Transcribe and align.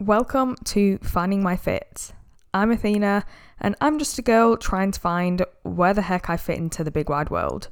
Welcome 0.00 0.56
to 0.64 0.96
Finding 1.02 1.42
My 1.42 1.56
Fit. 1.56 2.12
I'm 2.54 2.70
Athena, 2.70 3.22
and 3.60 3.76
I'm 3.82 3.98
just 3.98 4.18
a 4.18 4.22
girl 4.22 4.56
trying 4.56 4.92
to 4.92 4.98
find 4.98 5.44
where 5.62 5.92
the 5.92 6.00
heck 6.00 6.30
I 6.30 6.38
fit 6.38 6.56
into 6.56 6.82
the 6.82 6.90
big 6.90 7.10
wide 7.10 7.28
world. 7.28 7.68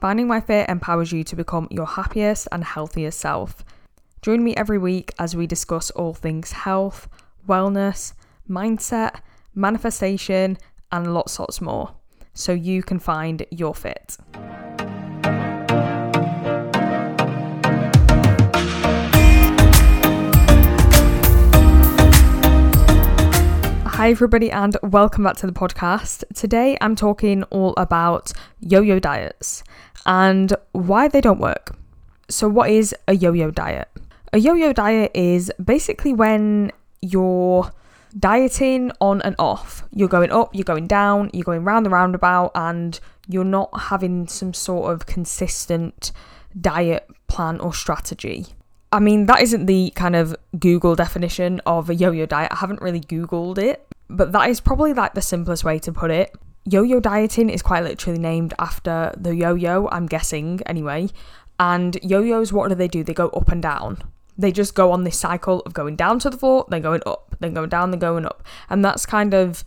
Finding 0.00 0.26
My 0.26 0.40
Fit 0.40 0.70
empowers 0.70 1.12
you 1.12 1.22
to 1.24 1.36
become 1.36 1.68
your 1.70 1.84
happiest 1.84 2.48
and 2.50 2.64
healthiest 2.64 3.20
self. 3.20 3.66
Join 4.22 4.42
me 4.42 4.56
every 4.56 4.78
week 4.78 5.12
as 5.18 5.36
we 5.36 5.46
discuss 5.46 5.90
all 5.90 6.14
things 6.14 6.52
health, 6.52 7.06
wellness, 7.46 8.14
mindset, 8.48 9.20
manifestation, 9.54 10.56
and 10.90 11.12
lots, 11.12 11.38
lots 11.38 11.60
more, 11.60 11.94
so 12.32 12.52
you 12.52 12.82
can 12.82 12.98
find 12.98 13.44
your 13.50 13.74
fit. 13.74 14.16
Hi, 23.96 24.10
everybody, 24.10 24.50
and 24.50 24.74
welcome 24.82 25.22
back 25.24 25.36
to 25.36 25.46
the 25.46 25.52
podcast. 25.52 26.24
Today 26.34 26.78
I'm 26.80 26.96
talking 26.96 27.42
all 27.44 27.74
about 27.76 28.32
yo 28.58 28.80
yo 28.80 28.98
diets 28.98 29.62
and 30.06 30.56
why 30.72 31.08
they 31.08 31.20
don't 31.20 31.38
work. 31.38 31.76
So, 32.30 32.48
what 32.48 32.70
is 32.70 32.94
a 33.06 33.14
yo 33.14 33.34
yo 33.34 33.50
diet? 33.50 33.88
A 34.32 34.38
yo 34.38 34.54
yo 34.54 34.72
diet 34.72 35.10
is 35.14 35.52
basically 35.62 36.14
when 36.14 36.72
you're 37.02 37.70
dieting 38.18 38.92
on 39.02 39.20
and 39.20 39.36
off. 39.38 39.84
You're 39.92 40.08
going 40.08 40.32
up, 40.32 40.54
you're 40.54 40.64
going 40.64 40.86
down, 40.86 41.28
you're 41.34 41.44
going 41.44 41.62
round 41.62 41.84
the 41.84 41.90
roundabout, 41.90 42.52
and 42.54 42.98
you're 43.28 43.44
not 43.44 43.78
having 43.78 44.26
some 44.26 44.54
sort 44.54 44.90
of 44.90 45.04
consistent 45.04 46.12
diet 46.58 47.06
plan 47.28 47.60
or 47.60 47.74
strategy. 47.74 48.46
I 48.92 49.00
mean, 49.00 49.24
that 49.26 49.40
isn't 49.40 49.64
the 49.64 49.90
kind 49.96 50.14
of 50.14 50.36
Google 50.58 50.94
definition 50.94 51.60
of 51.64 51.88
a 51.88 51.94
yo 51.94 52.10
yo 52.10 52.26
diet. 52.26 52.52
I 52.52 52.56
haven't 52.56 52.82
really 52.82 53.00
Googled 53.00 53.56
it, 53.56 53.86
but 54.10 54.32
that 54.32 54.50
is 54.50 54.60
probably 54.60 54.92
like 54.92 55.14
the 55.14 55.22
simplest 55.22 55.64
way 55.64 55.78
to 55.80 55.92
put 55.92 56.10
it. 56.10 56.34
Yo 56.64 56.82
yo 56.82 57.00
dieting 57.00 57.48
is 57.48 57.62
quite 57.62 57.82
literally 57.82 58.18
named 58.18 58.52
after 58.58 59.12
the 59.16 59.34
yo 59.34 59.54
yo, 59.54 59.88
I'm 59.90 60.06
guessing 60.06 60.60
anyway. 60.66 61.08
And 61.58 61.98
yo 62.02 62.20
yos, 62.20 62.52
what 62.52 62.68
do 62.68 62.74
they 62.74 62.86
do? 62.86 63.02
They 63.02 63.14
go 63.14 63.28
up 63.28 63.48
and 63.48 63.62
down. 63.62 64.02
They 64.36 64.52
just 64.52 64.74
go 64.74 64.92
on 64.92 65.04
this 65.04 65.18
cycle 65.18 65.60
of 65.60 65.72
going 65.72 65.96
down 65.96 66.18
to 66.20 66.30
the 66.30 66.36
floor, 66.36 66.66
then 66.68 66.82
going 66.82 67.02
up, 67.06 67.34
then 67.40 67.54
going 67.54 67.70
down, 67.70 67.90
then 67.90 68.00
going 68.00 68.26
up. 68.26 68.46
And 68.68 68.84
that's 68.84 69.06
kind 69.06 69.32
of 69.32 69.64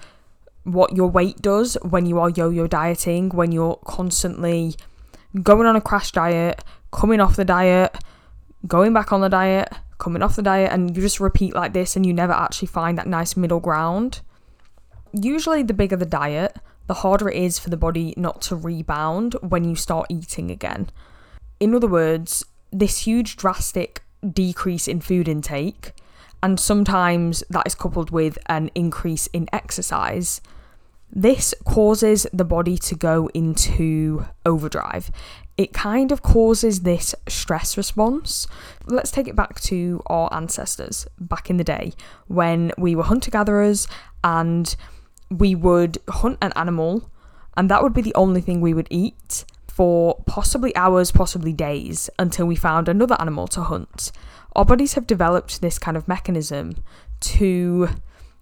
what 0.64 0.96
your 0.96 1.10
weight 1.10 1.42
does 1.42 1.78
when 1.82 2.06
you 2.06 2.20
are 2.20 2.30
yo 2.30 2.50
yo 2.50 2.68
dieting, 2.68 3.30
when 3.30 3.52
you're 3.52 3.80
constantly 3.86 4.76
going 5.42 5.66
on 5.66 5.76
a 5.76 5.82
crash 5.82 6.12
diet, 6.12 6.64
coming 6.92 7.20
off 7.20 7.36
the 7.36 7.46
diet, 7.46 7.96
going 8.68 8.94
back 8.94 9.12
on 9.12 9.22
the 9.22 9.30
diet, 9.30 9.70
coming 9.98 10.22
off 10.22 10.36
the 10.36 10.42
diet, 10.42 10.72
and 10.72 10.96
you 10.96 11.02
just 11.02 11.20
repeat 11.20 11.56
like 11.56 11.74
this 11.74 11.96
and 11.96 12.06
you 12.06 12.14
never 12.14 12.34
actually 12.34 12.68
find 12.68 12.98
that 12.98 13.08
nice 13.08 13.36
middle 13.36 13.60
ground. 13.60 14.22
Usually, 15.14 15.64
the 15.64 15.74
bigger 15.74 15.96
the 15.96 16.06
diet, 16.06 16.58
the 16.88 16.96
harder 16.96 17.30
it 17.30 17.38
is 17.38 17.58
for 17.60 17.70
the 17.70 17.78
body 17.78 18.14
not 18.18 18.42
to 18.44 18.56
rebound 18.56 19.36
when 19.42 19.64
you 19.64 19.76
start 19.76 20.08
eating 20.10 20.52
again. 20.52 20.90
In 21.60 21.74
other 21.74 21.88
words, 21.88 22.46
this 22.72 23.00
huge 23.00 23.38
drastic 23.38 24.04
decrease 24.30 24.88
in 24.88 25.02
food 25.02 25.28
intake, 25.28 25.94
and 26.44 26.60
sometimes 26.60 27.44
that 27.50 27.66
is 27.66 27.76
coupled 27.76 28.12
with 28.12 28.38
an 28.48 28.70
increase 28.76 29.28
in 29.28 29.48
exercise. 29.54 30.42
This 31.12 31.54
causes 31.64 32.28
the 32.34 32.44
body 32.44 32.78
to 32.80 32.96
go 32.96 33.30
into 33.34 34.26
overdrive. 34.46 35.12
It 35.58 35.72
kind 35.74 36.12
of 36.12 36.22
causes 36.22 36.82
this 36.82 37.16
stress 37.28 37.78
response. 37.78 38.48
Let's 38.86 39.12
take 39.12 39.28
it 39.28 39.36
back 39.36 39.62
to 39.62 40.02
our 40.08 40.28
ancestors 40.34 41.08
back 41.20 41.50
in 41.50 41.58
the 41.58 41.64
day 41.64 41.94
when 42.28 42.74
we 42.78 42.94
were 42.96 43.04
hunter 43.04 43.32
gatherers 43.32 43.88
and 44.24 44.76
we 45.32 45.56
would 45.56 45.98
hunt 46.10 46.38
an 46.42 46.52
animal, 46.56 47.10
and 47.56 47.70
that 47.70 47.82
would 47.82 47.94
be 47.94 48.02
the 48.02 48.16
only 48.16 48.42
thing 48.42 48.60
we 48.62 48.74
would 48.74 48.88
eat 48.90 49.46
for 49.68 50.22
possibly 50.26 50.76
hours, 50.76 51.12
possibly 51.12 51.52
days, 51.52 52.10
until 52.20 52.46
we 52.46 52.56
found 52.56 52.88
another 52.88 53.16
animal 53.20 53.48
to 53.48 53.62
hunt. 53.62 54.12
Our 54.56 54.66
bodies 54.66 54.94
have 54.94 55.08
developed 55.08 55.62
this 55.62 55.78
kind 55.78 55.98
of 55.98 56.08
mechanism 56.08 56.84
to 57.22 57.90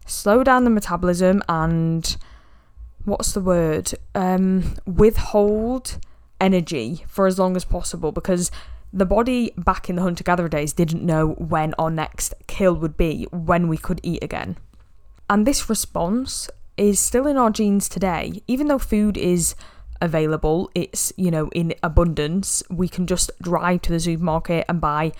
slow 0.05 0.43
down 0.43 0.63
the 0.63 0.69
metabolism 0.69 1.41
and 1.47 2.15
what's 3.05 3.33
the 3.33 3.41
word? 3.41 3.93
Um, 4.13 4.75
withhold 4.85 5.99
energy 6.39 7.03
for 7.07 7.27
as 7.27 7.39
long 7.39 7.55
as 7.55 7.65
possible 7.65 8.11
because 8.11 8.51
the 8.91 9.05
body 9.05 9.51
back 9.57 9.89
in 9.89 9.95
the 9.95 10.03
hunter 10.03 10.23
gatherer 10.23 10.47
days 10.47 10.71
didn't 10.71 11.03
know 11.03 11.29
when 11.29 11.73
our 11.79 11.89
next 11.89 12.33
kill 12.47 12.75
would 12.75 12.95
be, 12.95 13.27
when 13.31 13.67
we 13.67 13.77
could 13.77 13.99
eat 14.03 14.23
again. 14.23 14.57
And 15.29 15.47
this 15.47 15.67
response 15.69 16.49
is 16.77 16.99
still 16.99 17.25
in 17.25 17.37
our 17.37 17.49
genes 17.49 17.89
today. 17.89 18.43
Even 18.47 18.67
though 18.67 18.77
food 18.77 19.17
is 19.17 19.55
available, 19.99 20.69
it's, 20.75 21.11
you 21.17 21.31
know, 21.31 21.49
in 21.53 21.73
abundance, 21.81 22.61
we 22.69 22.87
can 22.87 23.07
just 23.07 23.31
drive 23.41 23.81
to 23.83 23.91
the 23.91 23.99
supermarket 23.99 24.65
and 24.69 24.79
buy 24.79 25.11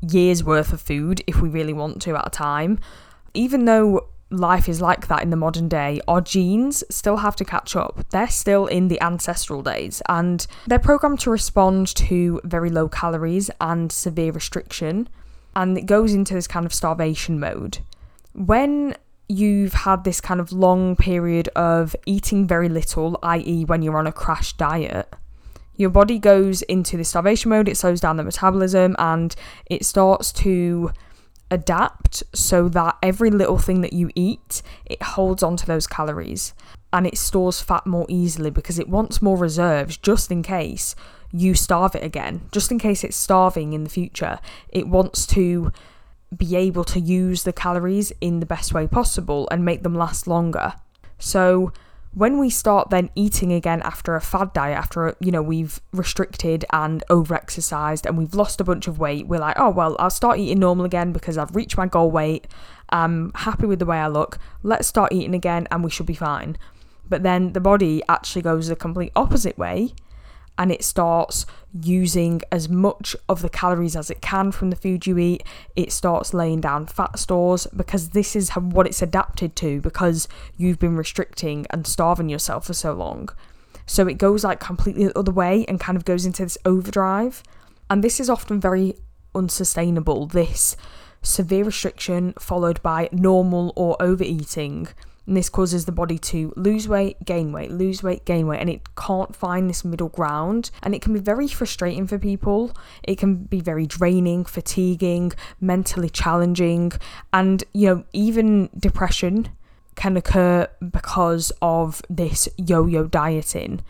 years 0.00 0.42
worth 0.42 0.72
of 0.72 0.80
food 0.80 1.22
if 1.26 1.42
we 1.42 1.48
really 1.48 1.74
want 1.74 2.00
to 2.02 2.16
at 2.16 2.26
a 2.26 2.30
time. 2.30 2.78
Even 3.34 3.66
though 3.66 4.08
life 4.30 4.68
is 4.68 4.80
like 4.80 5.08
that 5.08 5.22
in 5.22 5.30
the 5.30 5.36
modern 5.36 5.68
day, 5.68 6.00
our 6.06 6.20
genes 6.20 6.84
still 6.88 7.18
have 7.18 7.36
to 7.36 7.44
catch 7.44 7.74
up. 7.76 8.04
They're 8.10 8.28
still 8.28 8.66
in 8.66 8.88
the 8.88 9.00
ancestral 9.00 9.62
days 9.62 10.02
and 10.08 10.46
they're 10.66 10.78
programmed 10.78 11.20
to 11.20 11.30
respond 11.30 11.88
to 11.96 12.40
very 12.44 12.70
low 12.70 12.88
calories 12.88 13.50
and 13.60 13.90
severe 13.90 14.32
restriction. 14.32 15.08
And 15.54 15.76
it 15.76 15.86
goes 15.86 16.14
into 16.14 16.34
this 16.34 16.46
kind 16.46 16.64
of 16.64 16.72
starvation 16.72 17.40
mode. 17.40 17.78
When 18.32 18.94
you've 19.28 19.72
had 19.72 20.04
this 20.04 20.20
kind 20.20 20.40
of 20.40 20.52
long 20.52 20.96
period 20.96 21.48
of 21.56 21.94
eating 22.06 22.46
very 22.46 22.68
little, 22.68 23.18
i.e., 23.22 23.64
when 23.64 23.82
you're 23.82 23.98
on 23.98 24.06
a 24.06 24.12
crash 24.12 24.52
diet, 24.54 25.12
your 25.76 25.90
body 25.90 26.18
goes 26.18 26.62
into 26.62 26.96
the 26.96 27.04
starvation 27.04 27.48
mode, 27.48 27.68
it 27.68 27.76
slows 27.76 28.00
down 28.00 28.16
the 28.16 28.22
metabolism, 28.22 28.94
and 28.98 29.34
it 29.66 29.84
starts 29.84 30.30
to 30.30 30.92
adapt 31.50 32.22
so 32.34 32.68
that 32.68 32.96
every 33.02 33.30
little 33.30 33.58
thing 33.58 33.80
that 33.80 33.92
you 33.92 34.10
eat, 34.14 34.62
it 34.86 35.02
holds 35.02 35.42
onto 35.42 35.66
those 35.66 35.86
calories 35.86 36.54
and 36.92 37.06
it 37.06 37.16
stores 37.16 37.60
fat 37.60 37.86
more 37.86 38.06
easily 38.08 38.50
because 38.50 38.78
it 38.78 38.88
wants 38.88 39.22
more 39.22 39.36
reserves 39.36 39.96
just 39.96 40.30
in 40.30 40.42
case 40.42 40.94
you 41.32 41.54
starve 41.54 41.94
it 41.94 42.02
again, 42.02 42.42
just 42.50 42.70
in 42.70 42.78
case 42.78 43.04
it's 43.04 43.16
starving 43.16 43.72
in 43.72 43.84
the 43.84 43.90
future. 43.90 44.38
It 44.68 44.88
wants 44.88 45.26
to 45.28 45.72
be 46.36 46.56
able 46.56 46.84
to 46.84 47.00
use 47.00 47.42
the 47.42 47.52
calories 47.52 48.12
in 48.20 48.40
the 48.40 48.46
best 48.46 48.72
way 48.72 48.86
possible 48.86 49.48
and 49.50 49.64
make 49.64 49.82
them 49.82 49.94
last 49.94 50.26
longer. 50.26 50.74
So, 51.18 51.72
when 52.12 52.38
we 52.38 52.50
start 52.50 52.90
then 52.90 53.08
eating 53.14 53.52
again 53.52 53.80
after 53.82 54.16
a 54.16 54.20
fad 54.20 54.52
diet, 54.52 54.76
after 54.76 55.16
you 55.20 55.30
know 55.30 55.42
we've 55.42 55.80
restricted 55.92 56.64
and 56.72 57.04
over 57.08 57.34
exercised 57.34 58.04
and 58.06 58.18
we've 58.18 58.34
lost 58.34 58.60
a 58.60 58.64
bunch 58.64 58.88
of 58.88 58.98
weight, 58.98 59.26
we're 59.26 59.40
like, 59.40 59.58
oh 59.58 59.70
well, 59.70 59.96
I'll 59.98 60.10
start 60.10 60.38
eating 60.38 60.58
normal 60.58 60.84
again 60.84 61.12
because 61.12 61.38
I've 61.38 61.54
reached 61.54 61.76
my 61.76 61.86
goal 61.86 62.10
weight. 62.10 62.46
I'm 62.90 63.30
happy 63.34 63.66
with 63.66 63.78
the 63.78 63.86
way 63.86 63.98
I 63.98 64.08
look. 64.08 64.38
Let's 64.62 64.88
start 64.88 65.12
eating 65.12 65.34
again 65.34 65.68
and 65.70 65.84
we 65.84 65.90
should 65.90 66.06
be 66.06 66.14
fine. 66.14 66.56
But 67.08 67.22
then 67.22 67.52
the 67.52 67.60
body 67.60 68.02
actually 68.08 68.42
goes 68.42 68.68
the 68.68 68.76
complete 68.76 69.12
opposite 69.14 69.56
way 69.56 69.94
and 70.60 70.70
it 70.70 70.84
starts 70.84 71.46
using 71.72 72.42
as 72.52 72.68
much 72.68 73.16
of 73.30 73.40
the 73.40 73.48
calories 73.48 73.96
as 73.96 74.10
it 74.10 74.20
can 74.20 74.52
from 74.52 74.68
the 74.68 74.76
food 74.76 75.06
you 75.06 75.16
eat. 75.16 75.42
It 75.74 75.90
starts 75.90 76.34
laying 76.34 76.60
down 76.60 76.86
fat 76.86 77.18
stores 77.18 77.66
because 77.74 78.10
this 78.10 78.36
is 78.36 78.50
what 78.50 78.86
it's 78.86 79.00
adapted 79.00 79.56
to 79.56 79.80
because 79.80 80.28
you've 80.58 80.78
been 80.78 80.98
restricting 80.98 81.66
and 81.70 81.86
starving 81.86 82.28
yourself 82.28 82.66
for 82.66 82.74
so 82.74 82.92
long. 82.92 83.30
So 83.86 84.06
it 84.06 84.18
goes 84.18 84.44
like 84.44 84.60
completely 84.60 85.06
the 85.06 85.18
other 85.18 85.32
way 85.32 85.64
and 85.66 85.80
kind 85.80 85.96
of 85.96 86.04
goes 86.04 86.26
into 86.26 86.44
this 86.44 86.58
overdrive. 86.66 87.42
And 87.88 88.04
this 88.04 88.20
is 88.20 88.28
often 88.28 88.60
very 88.60 88.96
unsustainable. 89.34 90.26
This 90.26 90.76
severe 91.22 91.64
restriction 91.64 92.34
followed 92.38 92.82
by 92.82 93.08
normal 93.12 93.72
or 93.76 93.96
overeating 93.98 94.88
and 95.30 95.36
this 95.36 95.48
causes 95.48 95.84
the 95.84 95.92
body 95.92 96.18
to 96.18 96.52
lose 96.56 96.88
weight, 96.88 97.24
gain 97.24 97.52
weight, 97.52 97.70
lose 97.70 98.02
weight, 98.02 98.24
gain 98.24 98.48
weight, 98.48 98.58
and 98.58 98.68
it 98.68 98.96
can't 98.96 99.36
find 99.36 99.70
this 99.70 99.84
middle 99.84 100.08
ground. 100.08 100.72
And 100.82 100.92
it 100.92 101.02
can 101.02 101.12
be 101.12 101.20
very 101.20 101.46
frustrating 101.46 102.08
for 102.08 102.18
people. 102.18 102.72
It 103.04 103.16
can 103.16 103.36
be 103.44 103.60
very 103.60 103.86
draining, 103.86 104.44
fatiguing, 104.44 105.30
mentally 105.60 106.10
challenging, 106.10 106.90
and 107.32 107.62
you 107.72 107.86
know, 107.86 108.04
even 108.12 108.70
depression 108.76 109.50
can 109.94 110.16
occur 110.16 110.66
because 110.90 111.52
of 111.62 112.02
this 112.10 112.48
yo 112.56 112.86
yo 112.86 113.04
dieting 113.06 113.82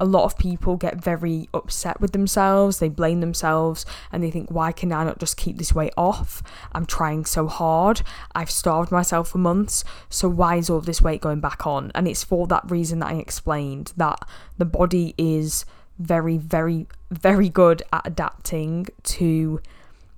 a 0.00 0.04
lot 0.04 0.24
of 0.24 0.38
people 0.38 0.76
get 0.76 0.96
very 0.96 1.48
upset 1.52 2.00
with 2.00 2.12
themselves. 2.12 2.78
They 2.78 2.88
blame 2.88 3.20
themselves 3.20 3.84
and 4.12 4.22
they 4.22 4.30
think, 4.30 4.50
why 4.50 4.72
can 4.72 4.92
I 4.92 5.04
not 5.04 5.18
just 5.18 5.36
keep 5.36 5.58
this 5.58 5.74
weight 5.74 5.94
off? 5.96 6.42
I'm 6.72 6.86
trying 6.86 7.24
so 7.24 7.46
hard. 7.46 8.02
I've 8.34 8.50
starved 8.50 8.92
myself 8.92 9.30
for 9.30 9.38
months. 9.38 9.84
So 10.08 10.28
why 10.28 10.56
is 10.56 10.70
all 10.70 10.80
this 10.80 11.02
weight 11.02 11.20
going 11.20 11.40
back 11.40 11.66
on? 11.66 11.90
And 11.94 12.06
it's 12.06 12.24
for 12.24 12.46
that 12.46 12.70
reason 12.70 13.00
that 13.00 13.08
I 13.08 13.14
explained 13.14 13.92
that 13.96 14.20
the 14.56 14.64
body 14.64 15.14
is 15.18 15.64
very, 15.98 16.38
very, 16.38 16.86
very 17.10 17.48
good 17.48 17.82
at 17.92 18.06
adapting 18.06 18.86
to 19.02 19.60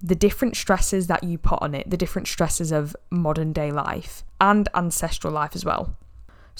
the 0.02 0.14
different 0.14 0.56
stresses 0.56 1.06
that 1.08 1.24
you 1.24 1.38
put 1.38 1.60
on 1.62 1.74
it, 1.74 1.88
the 1.88 1.96
different 1.96 2.28
stresses 2.28 2.72
of 2.72 2.96
modern 3.10 3.52
day 3.52 3.70
life 3.70 4.24
and 4.40 4.68
ancestral 4.74 5.32
life 5.32 5.54
as 5.54 5.64
well. 5.64 5.96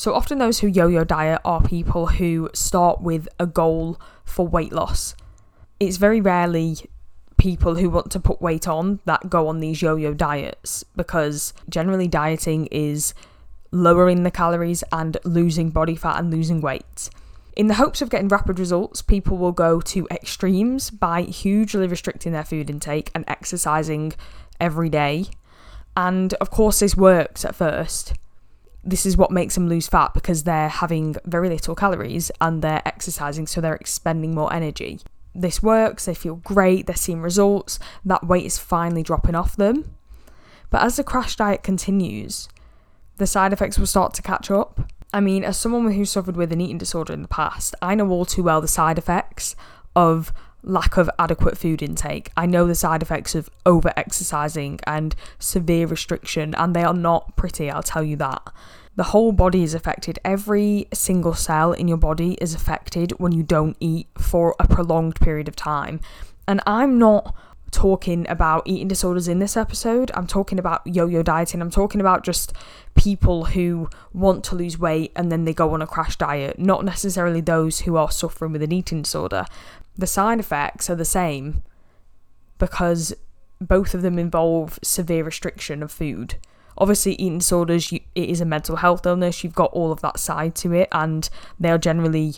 So, 0.00 0.14
often 0.14 0.38
those 0.38 0.61
who 0.61 0.67
yo 0.67 0.87
yo 0.87 1.05
diet 1.05 1.43
are 1.44 1.61
people 1.61 2.06
who 2.06 2.49
start 2.55 3.02
with 3.02 3.29
a 3.38 3.47
goal 3.47 4.00
for 4.25 4.49
weight 4.49 4.73
loss. 4.73 5.14
It's 5.79 5.99
very 5.99 6.23
rarely 6.23 6.79
people 7.37 7.75
who 7.75 7.91
want 7.91 8.11
to 8.12 8.19
put 8.19 8.41
weight 8.41 8.67
on 8.67 9.00
that 9.05 9.29
go 9.29 9.47
on 9.47 9.61
these 9.61 9.82
yo 9.82 9.97
yo 9.97 10.14
diets 10.14 10.87
because 10.97 11.52
generally 11.69 12.08
dieting 12.08 12.64
is 12.69 13.12
lowering 13.73 14.23
the 14.23 14.31
calories 14.31 14.82
and 14.91 15.19
losing 15.26 15.69
body 15.69 15.97
fat 15.97 16.19
and 16.19 16.31
losing 16.31 16.62
weight. 16.62 17.11
In 17.55 17.67
the 17.67 17.75
hopes 17.75 18.00
of 18.00 18.08
getting 18.08 18.29
rapid 18.29 18.58
results, 18.58 19.03
people 19.03 19.37
will 19.37 19.53
go 19.53 19.82
to 19.82 20.08
extremes 20.11 20.88
by 20.88 21.25
hugely 21.25 21.87
restricting 21.87 22.32
their 22.32 22.43
food 22.43 22.70
intake 22.70 23.11
and 23.14 23.23
exercising 23.29 24.14
every 24.58 24.88
day. 24.88 25.26
And 25.94 26.32
of 26.41 26.50
course, 26.50 26.79
this 26.79 26.96
works 26.96 27.44
at 27.44 27.55
first. 27.55 28.14
This 28.82 29.05
is 29.05 29.17
what 29.17 29.31
makes 29.31 29.55
them 29.55 29.69
lose 29.69 29.88
fat 29.88 30.15
because 30.15 30.44
they're 30.44 30.69
having 30.69 31.17
very 31.25 31.49
little 31.49 31.75
calories 31.75 32.31
and 32.41 32.62
they're 32.62 32.82
exercising, 32.87 33.47
so 33.47 33.61
they're 33.61 33.75
expending 33.75 34.35
more 34.35 34.53
energy. 34.53 35.00
This 35.35 35.62
works, 35.62 36.06
they 36.06 36.15
feel 36.15 36.37
great, 36.37 36.87
they're 36.87 36.97
seeing 36.97 37.21
results, 37.21 37.79
that 38.05 38.27
weight 38.27 38.47
is 38.47 38.59
finally 38.59 39.03
dropping 39.03 39.35
off 39.35 39.56
them. 39.56 39.94
But 40.71 40.82
as 40.82 40.97
the 40.97 41.05
crash 41.05 41.37
diet 41.37 41.62
continues, 41.62 42.49
the 43.19 43.27
side 43.27 43.53
effects 43.53 43.79
will 43.79 43.87
start 43.87 44.15
to 44.15 44.23
catch 44.23 44.50
up 44.50 44.91
I 45.12 45.21
mean, 45.21 45.44
as 45.44 45.59
someone 45.59 45.91
who 45.93 46.05
suffered 46.05 46.37
with 46.37 46.53
an 46.53 46.61
eating 46.61 46.79
disorder 46.79 47.12
in 47.12 47.23
the 47.23 47.29
past, 47.29 47.75
I 47.82 47.94
know 47.94 48.09
all 48.11 48.25
too 48.25 48.43
well 48.43 48.61
the 48.61 48.69
side 48.69 48.99
effects 48.99 49.56
of 49.97 50.32
lack 50.62 50.97
of 50.97 51.11
adequate 51.19 51.57
food 51.57 51.83
intake. 51.83 52.31
I 52.37 52.47
know 52.47 52.67
the 52.67 52.75
side 52.75 53.03
effects 53.03 53.35
of 53.35 53.49
over 53.65 53.93
exercising 53.97 54.81
and 54.87 55.15
severe 55.39 55.87
restriction, 55.87 56.55
and 56.55 56.75
they 56.75 56.83
are 56.83 56.95
not 56.95 57.37
pretty, 57.37 57.71
I'll 57.71 57.83
tell 57.83 58.05
you 58.05 58.17
that. 58.17 58.43
The 58.97 59.05
whole 59.05 59.33
body 59.33 59.62
is 59.62 59.75
affected. 59.75 60.19
Every 60.25 60.87
single 60.93 61.35
cell 61.35 61.73
in 61.73 61.89
your 61.89 61.97
body 61.97 62.37
is 62.41 62.55
affected 62.55 63.12
when 63.12 63.33
you 63.33 63.43
don't 63.43 63.77
eat 63.81 64.09
for 64.19 64.55
a 64.59 64.67
prolonged 64.67 65.17
period 65.21 65.49
of 65.49 65.57
time. 65.57 66.01
And 66.47 66.61
I'm 66.67 66.99
not 66.99 67.35
talking 67.71 68.29
about 68.29 68.63
eating 68.67 68.89
disorders 68.89 69.29
in 69.29 69.39
this 69.39 69.56
episode. 69.56 70.11
I'm 70.15 70.27
talking 70.27 70.59
about 70.59 70.83
yo 70.85 71.06
yo 71.06 71.23
dieting. 71.23 71.61
I'm 71.63 71.71
talking 71.71 72.01
about 72.01 72.25
just 72.25 72.53
people 72.95 73.47
who 73.47 73.89
want 74.13 74.45
to 74.45 74.55
lose 74.55 74.79
weight 74.79 75.13
and 75.15 75.31
then 75.31 75.45
they 75.45 75.55
go 75.55 75.73
on 75.73 75.83
a 75.83 75.87
crash 75.87 76.17
diet, 76.17 76.59
not 76.59 76.85
necessarily 76.85 77.41
those 77.41 77.81
who 77.81 77.97
are 77.97 78.11
suffering 78.11 78.53
with 78.53 78.63
an 78.63 78.73
eating 78.73 79.03
disorder. 79.03 79.47
The 80.00 80.06
side 80.06 80.41
effects 80.41 80.88
are 80.88 80.94
the 80.94 81.05
same 81.05 81.62
because 82.58 83.14
both 83.61 83.94
of 83.94 84.02
them 84.02 84.19
involve 84.19 84.79
severe 84.82 85.25
restriction 85.25 85.82
of 85.82 85.93
food. 85.93 86.37
Obviously, 86.79 87.12
eating 87.12 87.38
disorders, 87.38 87.93
you, 87.93 88.00
it 88.14 88.31
is 88.31 88.41
a 88.41 88.47
mental 88.47 88.76
health 88.76 89.05
illness. 89.05 89.44
You've 89.44 89.55
got 89.55 89.73
all 89.73 89.93
of 89.93 90.00
that 90.00 90.19
side 90.19 90.55
to 90.56 90.73
it, 90.73 90.88
and 90.93 91.29
they 91.58 91.70
are 91.70 91.79
generally 91.79 92.37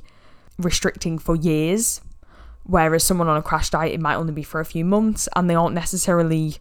restricting 0.58 1.18
for 1.18 1.36
years 1.36 2.00
Whereas 2.64 3.02
someone 3.02 3.28
on 3.28 3.36
a 3.36 3.42
crash 3.42 3.70
diet, 3.70 3.92
it 3.92 4.00
might 4.00 4.14
only 4.14 4.32
be 4.32 4.42
for 4.42 4.60
a 4.60 4.64
few 4.64 4.84
months 4.84 5.28
and 5.34 5.48
they 5.48 5.54
aren't 5.54 5.74
necessarily 5.74 6.56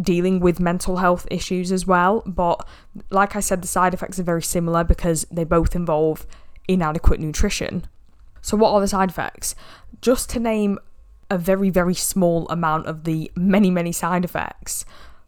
dealing 0.00 0.40
with 0.40 0.60
mental 0.60 0.98
health 0.98 1.26
issues 1.30 1.72
as 1.72 1.86
well. 1.86 2.22
But 2.24 2.66
like 3.10 3.34
I 3.34 3.40
said, 3.40 3.62
the 3.62 3.68
side 3.68 3.92
effects 3.92 4.18
are 4.18 4.24
very 4.24 4.42
similar 4.42 4.84
because 4.84 5.26
they 5.30 5.44
both 5.44 5.74
involve 5.74 6.26
inadequate 6.68 7.20
nutrition. 7.20 7.86
So, 8.42 8.56
what 8.56 8.72
are 8.72 8.80
the 8.80 8.88
side 8.88 9.10
effects? 9.10 9.54
Just 10.00 10.28
to 10.30 10.40
name 10.40 10.78
a 11.30 11.38
very, 11.38 11.70
very 11.70 11.94
small 11.94 12.46
amount 12.48 12.86
of 12.86 13.04
the 13.04 13.30
many, 13.34 13.70
many 13.70 13.92
side 13.92 14.24
effects 14.24 14.84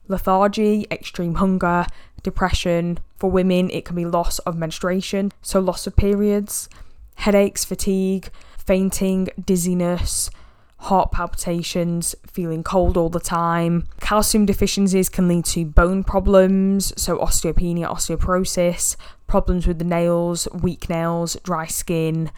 lethargy, 0.07 0.87
extreme 0.91 1.37
hunger, 1.37 1.87
depression. 2.23 2.99
For 3.17 3.31
women, 3.31 3.71
it 3.71 3.85
can 3.85 3.97
be 3.97 4.05
loss 4.05 4.39
of 4.41 4.57
menstruation, 4.57 5.33
so 5.41 5.61
loss 5.61 5.87
of 5.87 5.97
periods, 5.97 6.69
headaches, 7.15 7.65
fatigue, 7.65 8.29
fainting, 8.59 9.29
dizziness, 9.43 10.31
heart 10.79 11.13
palpitations, 11.13 12.15
feeling 12.27 12.63
cold 12.63 12.97
all 12.97 13.09
the 13.09 13.21
time. 13.21 13.87
Calcium 14.01 14.45
deficiencies 14.45 15.09
can 15.09 15.29
lead 15.29 15.45
to 15.47 15.65
bone 15.65 16.05
problems, 16.05 16.93
so 17.01 17.19
osteopenia, 17.19 17.89
osteoporosis, 17.89 18.97
problems 19.27 19.67
with 19.67 19.79
the 19.79 19.85
nails, 19.85 20.47
weak 20.53 20.91
nails, 20.91 21.37
dry 21.45 21.67
skin, 21.67 22.31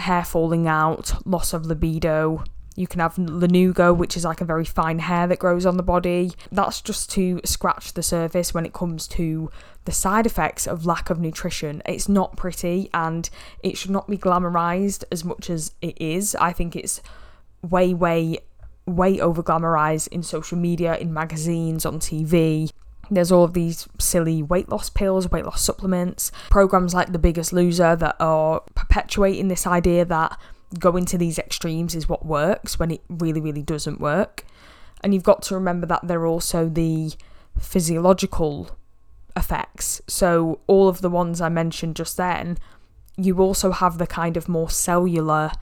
hair 0.00 0.24
falling 0.24 0.66
out, 0.66 1.26
loss 1.26 1.52
of 1.52 1.66
libido. 1.66 2.44
You 2.76 2.86
can 2.86 3.00
have 3.00 3.16
lanugo, 3.16 3.94
which 3.96 4.16
is 4.16 4.24
like 4.24 4.40
a 4.40 4.44
very 4.44 4.64
fine 4.64 5.00
hair 5.00 5.26
that 5.26 5.38
grows 5.38 5.66
on 5.66 5.76
the 5.76 5.82
body. 5.82 6.32
That's 6.50 6.80
just 6.80 7.10
to 7.12 7.40
scratch 7.44 7.92
the 7.92 8.02
surface 8.02 8.54
when 8.54 8.64
it 8.64 8.72
comes 8.72 9.06
to 9.08 9.50
the 9.84 9.92
side 9.92 10.26
effects 10.26 10.66
of 10.66 10.86
lack 10.86 11.10
of 11.10 11.18
nutrition. 11.20 11.82
It's 11.84 12.08
not 12.08 12.36
pretty 12.36 12.88
and 12.94 13.28
it 13.62 13.76
should 13.76 13.90
not 13.90 14.08
be 14.08 14.16
glamorized 14.16 15.04
as 15.10 15.24
much 15.24 15.50
as 15.50 15.72
it 15.82 16.00
is. 16.00 16.34
I 16.36 16.52
think 16.52 16.76
it's 16.76 17.02
way, 17.62 17.92
way, 17.92 18.38
way 18.86 19.20
over 19.20 19.42
glamorized 19.42 20.08
in 20.08 20.22
social 20.22 20.56
media, 20.56 20.96
in 20.96 21.12
magazines, 21.12 21.84
on 21.84 21.98
TV. 21.98 22.70
There's 23.10 23.32
all 23.32 23.44
of 23.44 23.54
these 23.54 23.88
silly 23.98 24.42
weight 24.42 24.68
loss 24.68 24.88
pills, 24.88 25.30
weight 25.30 25.44
loss 25.44 25.62
supplements, 25.62 26.30
programs 26.48 26.94
like 26.94 27.12
The 27.12 27.18
Biggest 27.18 27.52
Loser 27.52 27.96
that 27.96 28.16
are 28.20 28.60
perpetuating 28.74 29.48
this 29.48 29.66
idea 29.66 30.04
that 30.04 30.38
going 30.78 31.04
to 31.06 31.18
these 31.18 31.38
extremes 31.38 31.94
is 31.94 32.08
what 32.08 32.24
works 32.24 32.78
when 32.78 32.92
it 32.92 33.00
really, 33.08 33.40
really 33.40 33.62
doesn't 33.62 34.00
work. 34.00 34.44
And 35.02 35.12
you've 35.12 35.24
got 35.24 35.42
to 35.42 35.54
remember 35.54 35.86
that 35.86 36.06
there 36.06 36.20
are 36.20 36.26
also 36.26 36.68
the 36.68 37.12
physiological 37.58 38.76
effects. 39.36 40.00
So, 40.06 40.60
all 40.66 40.88
of 40.88 41.00
the 41.00 41.10
ones 41.10 41.40
I 41.40 41.48
mentioned 41.48 41.96
just 41.96 42.16
then, 42.16 42.58
you 43.16 43.40
also 43.40 43.72
have 43.72 43.98
the 43.98 44.06
kind 44.06 44.36
of 44.36 44.48
more 44.48 44.70
cellular 44.70 45.52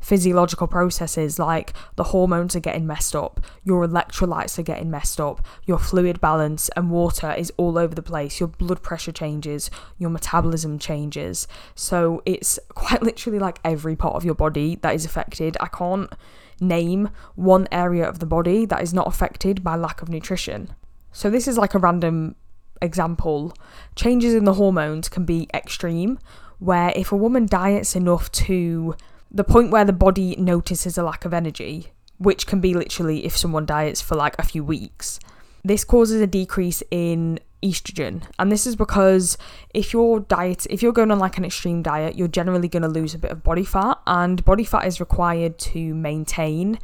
physiological 0.00 0.66
processes 0.66 1.38
like 1.38 1.72
the 1.96 2.04
hormones 2.04 2.56
are 2.56 2.60
getting 2.60 2.86
messed 2.86 3.14
up, 3.14 3.40
your 3.62 3.86
electrolytes 3.86 4.58
are 4.58 4.62
getting 4.62 4.90
messed 4.90 5.20
up, 5.20 5.44
your 5.64 5.78
fluid 5.78 6.20
balance 6.20 6.70
and 6.76 6.90
water 6.90 7.32
is 7.32 7.52
all 7.56 7.78
over 7.78 7.94
the 7.94 8.02
place, 8.02 8.40
your 8.40 8.48
blood 8.48 8.82
pressure 8.82 9.12
changes, 9.12 9.70
your 9.98 10.10
metabolism 10.10 10.78
changes. 10.78 11.46
So 11.74 12.22
it's 12.24 12.58
quite 12.70 13.02
literally 13.02 13.38
like 13.38 13.60
every 13.64 13.96
part 13.96 14.16
of 14.16 14.24
your 14.24 14.34
body 14.34 14.76
that 14.82 14.94
is 14.94 15.04
affected. 15.04 15.56
I 15.60 15.66
can't 15.66 16.12
name 16.60 17.10
one 17.34 17.66
area 17.72 18.08
of 18.08 18.18
the 18.18 18.26
body 18.26 18.64
that 18.66 18.82
is 18.82 18.92
not 18.92 19.06
affected 19.06 19.62
by 19.62 19.76
lack 19.76 20.02
of 20.02 20.08
nutrition. 20.08 20.74
So 21.12 21.30
this 21.30 21.48
is 21.48 21.58
like 21.58 21.74
a 21.74 21.78
random 21.78 22.36
example. 22.82 23.54
Changes 23.96 24.34
in 24.34 24.44
the 24.44 24.54
hormones 24.54 25.08
can 25.08 25.24
be 25.24 25.48
extreme, 25.54 26.18
where 26.58 26.92
if 26.94 27.10
a 27.12 27.16
woman 27.16 27.46
diets 27.46 27.96
enough 27.96 28.30
to 28.32 28.94
the 29.30 29.44
point 29.44 29.70
where 29.70 29.84
the 29.84 29.92
body 29.92 30.34
notices 30.36 30.98
a 30.98 31.02
lack 31.02 31.24
of 31.24 31.32
energy, 31.32 31.92
which 32.18 32.46
can 32.46 32.60
be 32.60 32.74
literally 32.74 33.24
if 33.24 33.36
someone 33.36 33.66
diets 33.66 34.00
for 34.00 34.16
like 34.16 34.36
a 34.38 34.44
few 34.44 34.64
weeks. 34.64 35.20
This 35.64 35.84
causes 35.84 36.20
a 36.20 36.26
decrease 36.26 36.82
in 36.90 37.38
estrogen. 37.62 38.22
And 38.38 38.50
this 38.50 38.66
is 38.66 38.76
because 38.76 39.36
if 39.74 39.92
your 39.92 40.20
diet 40.20 40.66
if 40.70 40.82
you're 40.82 40.92
going 40.92 41.10
on 41.10 41.18
like 41.18 41.38
an 41.38 41.44
extreme 41.44 41.82
diet, 41.82 42.16
you're 42.16 42.28
generally 42.28 42.68
going 42.68 42.82
to 42.82 42.88
lose 42.88 43.14
a 43.14 43.18
bit 43.18 43.30
of 43.30 43.42
body 43.42 43.64
fat 43.64 43.98
and 44.06 44.44
body 44.44 44.64
fat 44.64 44.86
is 44.86 45.00
required 45.00 45.58
to 45.58 45.94
maintain 45.94 46.78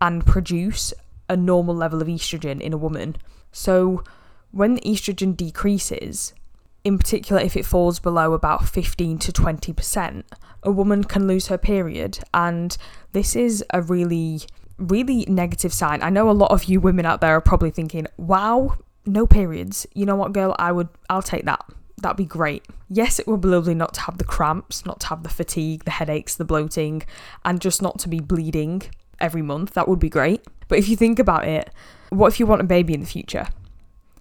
and 0.00 0.26
produce 0.26 0.92
a 1.28 1.36
normal 1.36 1.74
level 1.74 2.02
of 2.02 2.08
estrogen 2.08 2.60
in 2.60 2.72
a 2.72 2.78
woman. 2.78 3.16
So 3.52 4.04
when 4.50 4.74
the 4.74 4.82
estrogen 4.82 5.36
decreases, 5.36 6.34
in 6.84 6.98
particular 6.98 7.40
if 7.40 7.56
it 7.56 7.66
falls 7.66 7.98
below 7.98 8.32
about 8.32 8.68
15 8.68 9.18
to 9.18 9.32
20%, 9.32 10.24
a 10.62 10.70
woman 10.70 11.04
can 11.04 11.26
lose 11.26 11.48
her 11.48 11.58
period. 11.58 12.20
And 12.32 12.76
this 13.12 13.36
is 13.36 13.64
a 13.70 13.82
really, 13.82 14.40
really 14.78 15.24
negative 15.28 15.72
sign. 15.72 16.02
I 16.02 16.10
know 16.10 16.30
a 16.30 16.32
lot 16.32 16.50
of 16.50 16.64
you 16.64 16.80
women 16.80 17.06
out 17.06 17.20
there 17.20 17.36
are 17.36 17.40
probably 17.40 17.70
thinking, 17.70 18.06
wow, 18.16 18.78
no 19.06 19.26
periods. 19.26 19.86
You 19.94 20.06
know 20.06 20.16
what, 20.16 20.32
girl? 20.32 20.54
I 20.58 20.72
would, 20.72 20.88
I'll 21.08 21.22
take 21.22 21.44
that. 21.44 21.64
That'd 21.98 22.16
be 22.16 22.24
great. 22.24 22.64
Yes, 22.88 23.18
it 23.18 23.26
would 23.26 23.42
be 23.42 23.48
lovely 23.48 23.74
not 23.74 23.94
to 23.94 24.00
have 24.02 24.18
the 24.18 24.24
cramps, 24.24 24.86
not 24.86 25.00
to 25.00 25.06
have 25.08 25.22
the 25.22 25.28
fatigue, 25.28 25.84
the 25.84 25.90
headaches, 25.90 26.34
the 26.34 26.44
bloating, 26.44 27.02
and 27.44 27.60
just 27.60 27.82
not 27.82 27.98
to 28.00 28.08
be 28.08 28.20
bleeding 28.20 28.82
every 29.20 29.42
month. 29.42 29.74
That 29.74 29.86
would 29.86 29.98
be 29.98 30.08
great. 30.08 30.42
But 30.68 30.78
if 30.78 30.88
you 30.88 30.96
think 30.96 31.18
about 31.18 31.46
it, 31.46 31.70
what 32.08 32.28
if 32.28 32.40
you 32.40 32.46
want 32.46 32.62
a 32.62 32.64
baby 32.64 32.94
in 32.94 33.00
the 33.00 33.06
future? 33.06 33.48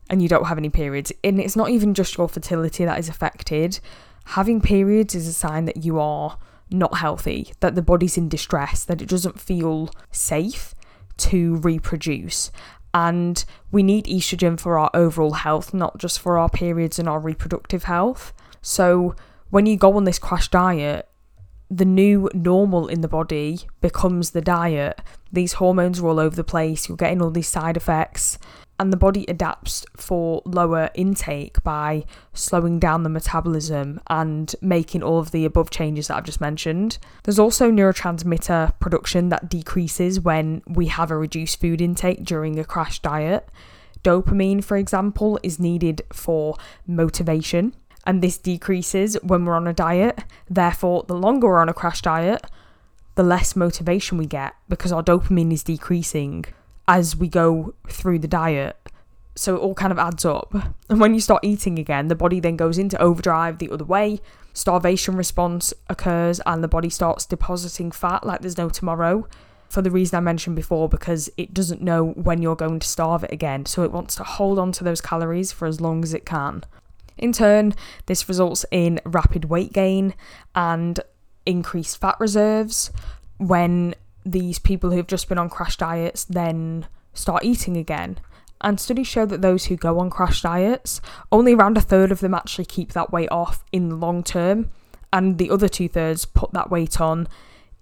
And 0.10 0.22
you 0.22 0.28
don't 0.28 0.46
have 0.46 0.58
any 0.58 0.70
periods. 0.70 1.12
And 1.24 1.40
it's 1.40 1.56
not 1.56 1.70
even 1.70 1.94
just 1.94 2.18
your 2.18 2.30
fertility 2.30 2.86
that 2.86 3.00
is 3.00 3.10
affected. 3.10 3.80
Having 4.26 4.62
periods 4.62 5.16
is 5.16 5.28
a 5.28 5.34
sign 5.34 5.66
that 5.66 5.84
you 5.84 6.00
are 6.00 6.38
not 6.70 6.98
healthy, 6.98 7.54
that 7.62 7.76
the 7.76 7.82
body's 7.82 8.18
in 8.18 8.30
distress, 8.30 8.84
that 8.84 9.02
it 9.02 9.10
doesn't 9.10 9.40
feel 9.40 9.90
safe 10.12 10.76
to 11.18 11.58
reproduce. 11.58 12.52
And 12.94 13.44
we 13.72 13.84
need 13.84 14.06
estrogen 14.06 14.60
for 14.60 14.80
our 14.80 14.90
overall 14.94 15.34
health, 15.34 15.74
not 15.74 15.98
just 15.98 16.20
for 16.20 16.38
our 16.38 16.50
periods 16.50 16.98
and 16.98 17.08
our 17.08 17.20
reproductive 17.20 17.84
health. 17.84 18.34
So 18.62 19.16
when 19.50 19.66
you 19.66 19.78
go 19.78 19.94
on 19.94 20.06
this 20.06 20.20
crash 20.20 20.50
diet, 20.50 21.08
the 21.72 21.86
new 21.86 22.30
normal 22.34 22.88
in 22.88 23.02
the 23.02 23.08
body 23.08 23.60
becomes 23.80 24.32
the 24.32 24.42
diet 24.42 25.02
these 25.32 25.54
hormones 25.54 26.00
are 26.00 26.08
all 26.08 26.20
over 26.20 26.36
the 26.36 26.44
place, 26.44 26.88
you're 26.88 26.98
getting 26.98 27.22
all 27.22 27.30
these 27.30 27.48
side 27.48 27.78
effects, 27.78 28.38
and 28.80 28.94
the 28.94 28.98
body 28.98 29.26
adapts 29.28 29.86
for 29.98 30.42
lower 30.46 30.90
intake 30.96 31.62
by 31.64 32.06
slowing 32.34 32.80
down 32.80 33.04
the 33.04 33.10
metabolism 33.10 34.00
and 34.08 34.56
making 34.62 35.04
all 35.04 35.20
of 35.20 35.32
the 35.32 35.44
above 35.44 35.70
changes 35.70 36.08
that 36.08 36.16
I've 36.16 36.24
just 36.24 36.40
mentioned. 36.40 36.98
There's 37.24 37.38
also 37.38 37.70
neurotransmitter 37.70 38.80
production 38.80 39.30
that 39.30 39.50
decreases 39.50 40.22
when 40.22 40.64
we 40.66 40.88
have 40.88 41.12
a 41.12 41.18
reduced 41.18 41.60
food 41.60 41.82
intake 41.82 42.24
during 42.24 42.58
a 42.58 42.64
crash 42.64 43.00
diet. 43.02 43.50
Dopamine, 44.02 44.64
for 44.64 44.78
example, 44.78 45.38
is 45.44 45.60
needed 45.60 46.02
for 46.14 46.56
motivation, 46.88 47.76
and 48.06 48.22
this 48.22 48.38
decreases 48.38 49.18
when 49.22 49.44
we're 49.44 49.56
on 49.56 49.68
a 49.68 49.74
diet. 49.74 50.24
Therefore, 50.50 51.04
the 51.06 51.18
longer 51.18 51.48
we're 51.48 51.60
on 51.60 51.68
a 51.68 51.74
crash 51.74 52.02
diet, 52.02 52.46
the 53.16 53.24
less 53.24 53.58
motivation 53.58 54.18
we 54.18 54.26
get 54.26 54.54
because 54.70 54.94
our 54.94 55.04
dopamine 55.04 55.52
is 55.52 55.64
decreasing 55.64 56.46
as 56.90 57.16
we 57.16 57.28
go 57.28 57.76
through 57.88 58.18
the 58.18 58.28
diet. 58.28 58.76
So 59.36 59.56
it 59.56 59.60
all 59.60 59.76
kind 59.76 59.92
of 59.92 60.00
adds 60.00 60.26
up. 60.26 60.54
And 60.90 61.00
when 61.00 61.14
you 61.14 61.22
start 61.22 61.46
eating 61.46 61.78
again, 61.78 62.08
the 62.08 62.16
body 62.16 62.40
then 62.40 62.58
goes 62.58 62.78
into 62.80 63.00
overdrive 63.00 63.60
the 63.60 63.70
other 63.70 63.86
way. 63.86 64.20
Starvation 64.54 65.16
response 65.16 65.72
occurs 65.88 66.42
and 66.48 66.64
the 66.64 66.68
body 66.68 66.90
starts 66.90 67.26
depositing 67.26 67.92
fat 67.92 68.26
like 68.26 68.42
there's 68.42 68.58
no 68.58 68.70
tomorrow 68.70 69.28
for 69.70 69.84
the 69.84 69.92
reason 69.92 70.18
I 70.18 70.22
mentioned 70.22 70.56
before 70.56 70.90
because 70.90 71.30
it 71.38 71.54
doesn't 71.54 71.80
know 71.80 72.08
when 72.08 72.42
you're 72.42 72.56
going 72.56 72.80
to 72.80 72.88
starve 72.88 73.24
it 73.24 73.32
again. 73.32 73.68
So 73.68 73.84
it 73.84 73.92
wants 73.92 74.16
to 74.16 74.24
hold 74.24 74.58
on 74.58 74.72
to 74.74 74.84
those 74.84 75.00
calories 75.00 75.52
for 75.52 75.68
as 75.68 75.80
long 75.80 76.04
as 76.04 76.16
it 76.16 76.26
can. 76.26 76.64
In 77.20 77.32
turn, 77.32 77.76
this 78.08 78.28
results 78.28 78.66
in 78.72 79.00
rapid 79.06 79.46
weight 79.46 79.74
gain 79.74 80.16
and 80.56 81.00
increased 81.46 82.00
fat 82.00 82.16
reserves 82.20 82.90
when 83.38 83.94
these 84.32 84.60
people 84.60 84.92
who've 84.92 85.08
just 85.08 85.30
been 85.30 85.38
on 85.38 85.50
crash 85.50 85.78
diets 85.78 86.26
then 86.26 86.88
start 87.14 87.44
eating 87.44 87.78
again. 87.78 88.20
And 88.62 88.80
studies 88.80 89.08
show 89.08 89.26
that 89.26 89.42
those 89.42 89.66
who 89.66 89.78
go 89.78 90.00
on 90.00 90.10
crash 90.10 90.42
diets, 90.42 91.00
only 91.32 91.54
around 91.54 91.78
a 91.78 91.82
third 91.82 92.12
of 92.12 92.20
them 92.20 92.34
actually 92.34 92.66
keep 92.66 92.92
that 92.92 93.12
weight 93.12 93.32
off 93.32 93.64
in 93.72 93.90
the 93.90 93.96
long 93.96 94.22
term, 94.24 94.70
and 95.14 95.38
the 95.38 95.50
other 95.50 95.70
two 95.70 95.88
thirds 95.88 96.26
put 96.26 96.52
that 96.52 96.70
weight 96.70 97.00
on 97.00 97.28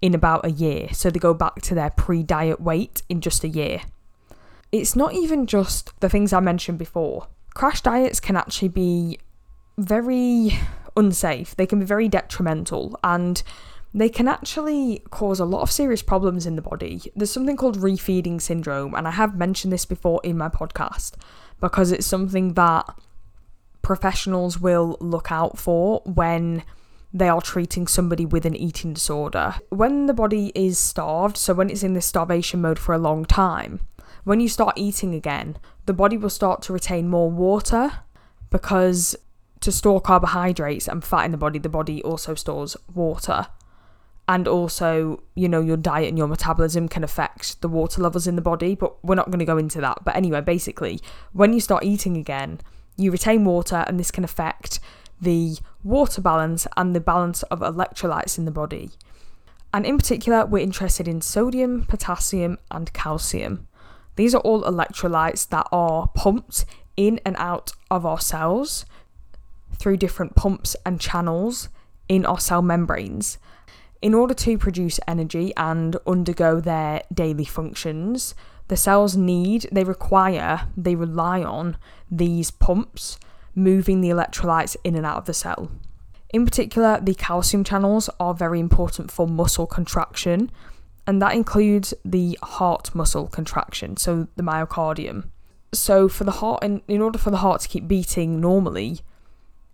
in 0.00 0.14
about 0.14 0.46
a 0.46 0.50
year. 0.50 0.88
So 0.92 1.10
they 1.10 1.18
go 1.18 1.34
back 1.34 1.56
to 1.62 1.74
their 1.74 1.90
pre 1.90 2.22
diet 2.22 2.60
weight 2.60 3.02
in 3.08 3.20
just 3.20 3.42
a 3.42 3.48
year. 3.48 3.82
It's 4.70 4.94
not 4.94 5.14
even 5.14 5.46
just 5.46 5.98
the 6.00 6.08
things 6.08 6.32
I 6.32 6.40
mentioned 6.40 6.78
before. 6.78 7.26
Crash 7.54 7.80
diets 7.80 8.20
can 8.20 8.36
actually 8.36 8.68
be 8.68 9.18
very 9.76 10.58
unsafe, 10.96 11.56
they 11.56 11.66
can 11.66 11.80
be 11.80 11.86
very 11.86 12.08
detrimental, 12.08 12.98
and 13.02 13.42
they 13.94 14.08
can 14.08 14.28
actually 14.28 15.02
cause 15.10 15.40
a 15.40 15.44
lot 15.44 15.62
of 15.62 15.70
serious 15.70 16.02
problems 16.02 16.46
in 16.46 16.56
the 16.56 16.62
body. 16.62 17.00
There's 17.16 17.30
something 17.30 17.56
called 17.56 17.78
refeeding 17.78 18.40
syndrome, 18.40 18.94
and 18.94 19.08
I 19.08 19.12
have 19.12 19.36
mentioned 19.36 19.72
this 19.72 19.86
before 19.86 20.20
in 20.22 20.36
my 20.36 20.48
podcast 20.48 21.14
because 21.60 21.90
it's 21.90 22.06
something 22.06 22.54
that 22.54 22.84
professionals 23.82 24.60
will 24.60 24.96
look 25.00 25.32
out 25.32 25.58
for 25.58 26.02
when 26.04 26.62
they 27.12 27.28
are 27.28 27.40
treating 27.40 27.86
somebody 27.86 28.26
with 28.26 28.44
an 28.44 28.54
eating 28.54 28.92
disorder. 28.92 29.54
When 29.70 30.06
the 30.06 30.12
body 30.12 30.52
is 30.54 30.78
starved, 30.78 31.38
so 31.38 31.54
when 31.54 31.70
it's 31.70 31.82
in 31.82 31.94
this 31.94 32.04
starvation 32.04 32.60
mode 32.60 32.78
for 32.78 32.94
a 32.94 32.98
long 32.98 33.24
time, 33.24 33.80
when 34.24 34.40
you 34.40 34.48
start 34.48 34.76
eating 34.76 35.14
again, 35.14 35.56
the 35.86 35.94
body 35.94 36.18
will 36.18 36.28
start 36.28 36.60
to 36.62 36.72
retain 36.74 37.08
more 37.08 37.30
water 37.30 37.90
because 38.50 39.16
to 39.60 39.72
store 39.72 40.02
carbohydrates 40.02 40.86
and 40.86 41.02
fat 41.02 41.24
in 41.24 41.32
the 41.32 41.38
body, 41.38 41.58
the 41.58 41.70
body 41.70 42.02
also 42.02 42.34
stores 42.34 42.76
water 42.94 43.46
and 44.28 44.46
also 44.46 45.22
you 45.34 45.48
know 45.48 45.60
your 45.60 45.76
diet 45.76 46.08
and 46.08 46.18
your 46.18 46.28
metabolism 46.28 46.86
can 46.88 47.02
affect 47.02 47.60
the 47.62 47.68
water 47.68 48.02
levels 48.02 48.26
in 48.26 48.36
the 48.36 48.42
body 48.42 48.74
but 48.74 49.02
we're 49.02 49.14
not 49.14 49.30
going 49.30 49.38
to 49.38 49.44
go 49.44 49.58
into 49.58 49.80
that. 49.80 50.04
But 50.04 50.14
anyway 50.14 50.42
basically 50.42 51.00
when 51.32 51.52
you 51.52 51.60
start 51.60 51.82
eating 51.82 52.16
again 52.16 52.60
you 52.96 53.10
retain 53.10 53.44
water 53.44 53.84
and 53.86 53.98
this 53.98 54.10
can 54.10 54.24
affect 54.24 54.78
the 55.20 55.56
water 55.82 56.20
balance 56.20 56.66
and 56.76 56.94
the 56.94 57.00
balance 57.00 57.42
of 57.44 57.60
electrolytes 57.60 58.38
in 58.38 58.44
the 58.44 58.50
body. 58.50 58.90
And 59.72 59.86
in 59.86 59.96
particular 59.96 60.44
we're 60.44 60.58
interested 60.58 61.08
in 61.08 61.22
sodium 61.22 61.84
potassium 61.86 62.58
and 62.70 62.92
calcium. 62.92 63.66
These 64.16 64.34
are 64.34 64.42
all 64.42 64.62
electrolytes 64.62 65.48
that 65.48 65.66
are 65.72 66.08
pumped 66.08 66.64
in 66.96 67.20
and 67.24 67.36
out 67.38 67.72
of 67.90 68.04
our 68.04 68.20
cells 68.20 68.84
through 69.78 69.96
different 69.96 70.34
pumps 70.34 70.76
and 70.84 71.00
channels 71.00 71.68
in 72.08 72.26
our 72.26 72.40
cell 72.40 72.62
membranes 72.62 73.38
in 74.00 74.14
order 74.14 74.34
to 74.34 74.58
produce 74.58 75.00
energy 75.08 75.52
and 75.56 75.96
undergo 76.06 76.60
their 76.60 77.02
daily 77.12 77.44
functions, 77.44 78.34
the 78.68 78.76
cells 78.76 79.16
need, 79.16 79.66
they 79.72 79.84
require, 79.84 80.68
they 80.76 80.94
rely 80.94 81.42
on 81.42 81.76
these 82.10 82.50
pumps 82.50 83.18
moving 83.54 84.00
the 84.00 84.10
electrolytes 84.10 84.76
in 84.84 84.94
and 84.94 85.04
out 85.04 85.18
of 85.18 85.24
the 85.24 85.34
cell. 85.34 85.70
In 86.30 86.44
particular, 86.44 87.00
the 87.00 87.14
calcium 87.14 87.64
channels 87.64 88.08
are 88.20 88.34
very 88.34 88.60
important 88.60 89.10
for 89.10 89.26
muscle 89.26 89.66
contraction, 89.66 90.50
and 91.06 91.20
that 91.22 91.34
includes 91.34 91.94
the 92.04 92.38
heart 92.42 92.94
muscle 92.94 93.26
contraction, 93.26 93.96
so 93.96 94.28
the 94.36 94.42
myocardium. 94.42 95.30
So, 95.72 96.08
for 96.08 96.24
the 96.24 96.32
heart, 96.32 96.62
in, 96.62 96.82
in 96.86 97.00
order 97.00 97.18
for 97.18 97.30
the 97.30 97.38
heart 97.38 97.62
to 97.62 97.68
keep 97.68 97.88
beating 97.88 98.40
normally, 98.40 99.00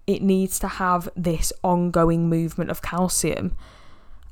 it 0.06 0.22
needs 0.22 0.58
to 0.60 0.68
have 0.68 1.08
this 1.16 1.52
ongoing 1.62 2.28
movement 2.28 2.70
of 2.70 2.82
calcium 2.82 3.56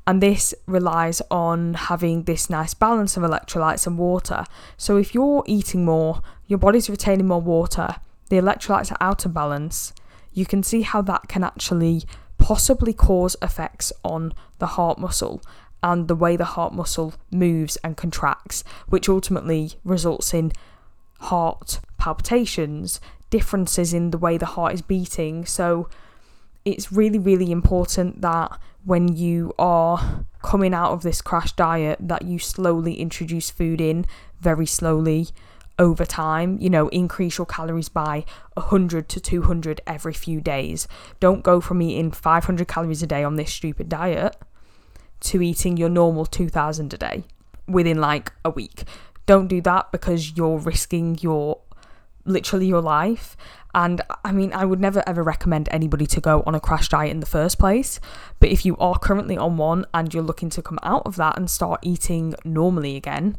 and 0.05 0.21
this 0.21 0.53
relies 0.65 1.21
on 1.31 1.75
having 1.75 2.23
this 2.23 2.49
nice 2.49 2.73
balance 2.73 3.15
of 3.15 3.23
electrolytes 3.23 3.87
and 3.87 3.97
water. 3.97 4.45
So 4.77 4.97
if 4.97 5.13
you're 5.13 5.43
eating 5.45 5.85
more, 5.85 6.21
your 6.47 6.59
body's 6.59 6.89
retaining 6.89 7.27
more 7.27 7.41
water, 7.41 7.95
the 8.29 8.37
electrolytes 8.37 8.91
are 8.91 8.97
out 8.99 9.25
of 9.25 9.33
balance, 9.33 9.93
you 10.33 10.45
can 10.45 10.63
see 10.63 10.81
how 10.81 11.01
that 11.03 11.27
can 11.27 11.43
actually 11.43 12.03
possibly 12.37 12.91
cause 12.91 13.35
effects 13.41 13.93
on 14.03 14.33
the 14.59 14.67
heart 14.67 14.97
muscle 14.97 15.41
and 15.81 16.07
the 16.07 16.15
way 16.15 16.35
the 16.35 16.45
heart 16.45 16.73
muscle 16.73 17.13
moves 17.31 17.77
and 17.77 17.95
contracts, 17.95 18.63
which 18.87 19.07
ultimately 19.07 19.73
results 19.83 20.33
in 20.33 20.51
heart 21.19 21.79
palpitations, 21.97 22.99
differences 23.29 23.93
in 23.93 24.11
the 24.11 24.17
way 24.17 24.37
the 24.37 24.45
heart 24.45 24.73
is 24.73 24.81
beating. 24.81 25.45
So 25.45 25.89
it's 26.65 26.91
really, 26.91 27.19
really 27.19 27.51
important 27.51 28.21
that 28.21 28.59
when 28.85 29.15
you 29.15 29.53
are 29.57 30.25
coming 30.41 30.73
out 30.73 30.91
of 30.91 31.03
this 31.03 31.21
crash 31.21 31.53
diet 31.53 31.97
that 32.01 32.23
you 32.23 32.37
slowly 32.37 32.95
introduce 32.95 33.49
food 33.49 33.79
in 33.79 34.05
very 34.41 34.65
slowly 34.65 35.27
over 35.79 36.05
time 36.05 36.57
you 36.59 36.69
know 36.69 36.87
increase 36.89 37.37
your 37.37 37.47
calories 37.47 37.89
by 37.89 38.23
100 38.53 39.09
to 39.09 39.19
200 39.19 39.81
every 39.87 40.13
few 40.13 40.39
days. 40.41 40.87
Don't 41.19 41.43
go 41.43 41.59
from 41.59 41.81
eating 41.81 42.11
500 42.11 42.67
calories 42.67 43.01
a 43.01 43.07
day 43.07 43.23
on 43.23 43.35
this 43.35 43.53
stupid 43.53 43.89
diet 43.89 44.35
to 45.21 45.41
eating 45.41 45.77
your 45.77 45.89
normal 45.89 46.25
2000 46.25 46.93
a 46.93 46.97
day 46.97 47.23
within 47.67 47.99
like 47.99 48.31
a 48.43 48.49
week. 48.49 48.83
Don't 49.25 49.47
do 49.47 49.61
that 49.61 49.91
because 49.91 50.35
you're 50.35 50.57
risking 50.57 51.17
your 51.21 51.61
literally 52.25 52.67
your 52.67 52.81
life. 52.81 53.35
And 53.75 54.01
I 54.23 54.31
mean, 54.31 54.53
I 54.53 54.65
would 54.65 54.79
never 54.79 55.03
ever 55.07 55.23
recommend 55.23 55.67
anybody 55.71 56.05
to 56.07 56.21
go 56.21 56.43
on 56.45 56.53
a 56.53 56.59
crash 56.59 56.89
diet 56.89 57.11
in 57.11 57.19
the 57.19 57.25
first 57.25 57.57
place. 57.57 57.99
But 58.39 58.49
if 58.49 58.65
you 58.65 58.77
are 58.77 58.99
currently 58.99 59.37
on 59.37 59.57
one 59.57 59.85
and 59.93 60.13
you're 60.13 60.23
looking 60.23 60.49
to 60.51 60.61
come 60.61 60.79
out 60.83 61.03
of 61.05 61.15
that 61.15 61.37
and 61.37 61.49
start 61.49 61.79
eating 61.83 62.35
normally 62.45 62.95
again, 62.95 63.37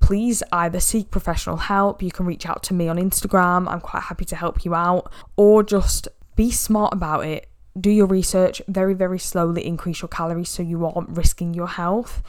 please 0.00 0.42
either 0.52 0.80
seek 0.80 1.10
professional 1.10 1.56
help. 1.56 2.02
You 2.02 2.10
can 2.10 2.26
reach 2.26 2.46
out 2.46 2.62
to 2.64 2.74
me 2.74 2.88
on 2.88 2.96
Instagram. 2.96 3.68
I'm 3.68 3.80
quite 3.80 4.04
happy 4.04 4.24
to 4.26 4.36
help 4.36 4.64
you 4.64 4.74
out. 4.74 5.12
Or 5.36 5.62
just 5.62 6.08
be 6.36 6.50
smart 6.50 6.94
about 6.94 7.26
it. 7.26 7.48
Do 7.78 7.90
your 7.90 8.06
research 8.06 8.62
very, 8.68 8.94
very 8.94 9.18
slowly, 9.18 9.66
increase 9.66 10.00
your 10.00 10.08
calories 10.08 10.48
so 10.48 10.62
you 10.62 10.86
aren't 10.86 11.10
risking 11.10 11.52
your 11.52 11.68
health. 11.68 12.22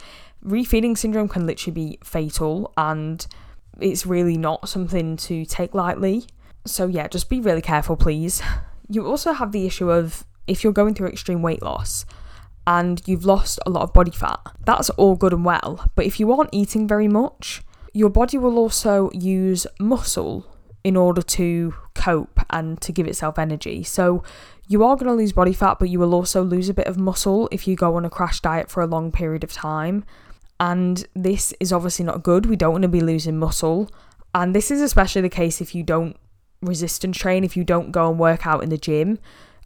Refeeding 0.44 0.96
syndrome 0.96 1.28
can 1.28 1.46
literally 1.46 1.72
be 1.72 1.98
fatal 2.04 2.72
and 2.76 3.26
it's 3.78 4.06
really 4.06 4.36
not 4.36 4.68
something 4.68 5.16
to 5.16 5.44
take 5.44 5.74
lightly. 5.74 6.26
So, 6.64 6.86
yeah, 6.86 7.08
just 7.08 7.28
be 7.28 7.40
really 7.40 7.62
careful, 7.62 7.96
please. 7.96 8.42
You 8.90 9.06
also 9.06 9.32
have 9.32 9.52
the 9.52 9.66
issue 9.66 9.90
of 9.90 10.24
if 10.46 10.64
you're 10.64 10.72
going 10.72 10.94
through 10.94 11.08
extreme 11.08 11.42
weight 11.42 11.60
loss 11.60 12.06
and 12.66 13.02
you've 13.04 13.26
lost 13.26 13.58
a 13.66 13.70
lot 13.70 13.82
of 13.82 13.92
body 13.92 14.10
fat, 14.10 14.40
that's 14.64 14.88
all 14.90 15.14
good 15.14 15.34
and 15.34 15.44
well. 15.44 15.90
But 15.94 16.06
if 16.06 16.18
you 16.18 16.32
aren't 16.32 16.50
eating 16.52 16.88
very 16.88 17.06
much, 17.06 17.62
your 17.92 18.08
body 18.08 18.38
will 18.38 18.56
also 18.56 19.10
use 19.12 19.66
muscle 19.78 20.46
in 20.82 20.96
order 20.96 21.20
to 21.20 21.74
cope 21.94 22.40
and 22.48 22.80
to 22.80 22.92
give 22.92 23.06
itself 23.06 23.38
energy. 23.38 23.82
So, 23.82 24.22
you 24.68 24.84
are 24.84 24.96
going 24.96 25.06
to 25.06 25.14
lose 25.14 25.32
body 25.32 25.52
fat, 25.52 25.78
but 25.78 25.88
you 25.90 25.98
will 25.98 26.14
also 26.14 26.42
lose 26.42 26.68
a 26.68 26.74
bit 26.74 26.86
of 26.86 26.96
muscle 26.96 27.48
if 27.52 27.66
you 27.66 27.76
go 27.76 27.96
on 27.96 28.04
a 28.04 28.10
crash 28.10 28.40
diet 28.40 28.70
for 28.70 28.82
a 28.82 28.86
long 28.86 29.12
period 29.12 29.44
of 29.44 29.52
time 29.52 30.04
and 30.60 31.06
this 31.14 31.54
is 31.60 31.72
obviously 31.72 32.04
not 32.04 32.22
good. 32.22 32.46
We 32.46 32.56
don't 32.56 32.72
want 32.72 32.82
to 32.82 32.88
be 32.88 33.00
losing 33.00 33.38
muscle, 33.38 33.90
and 34.34 34.54
this 34.54 34.70
is 34.70 34.80
especially 34.80 35.22
the 35.22 35.28
case 35.28 35.60
if 35.60 35.74
you 35.74 35.82
don't 35.82 36.16
resistance 36.60 37.16
train, 37.16 37.44
if 37.44 37.56
you 37.56 37.64
don't 37.64 37.92
go 37.92 38.10
and 38.10 38.18
work 38.18 38.46
out 38.46 38.62
in 38.62 38.70
the 38.70 38.78
gym, 38.78 39.18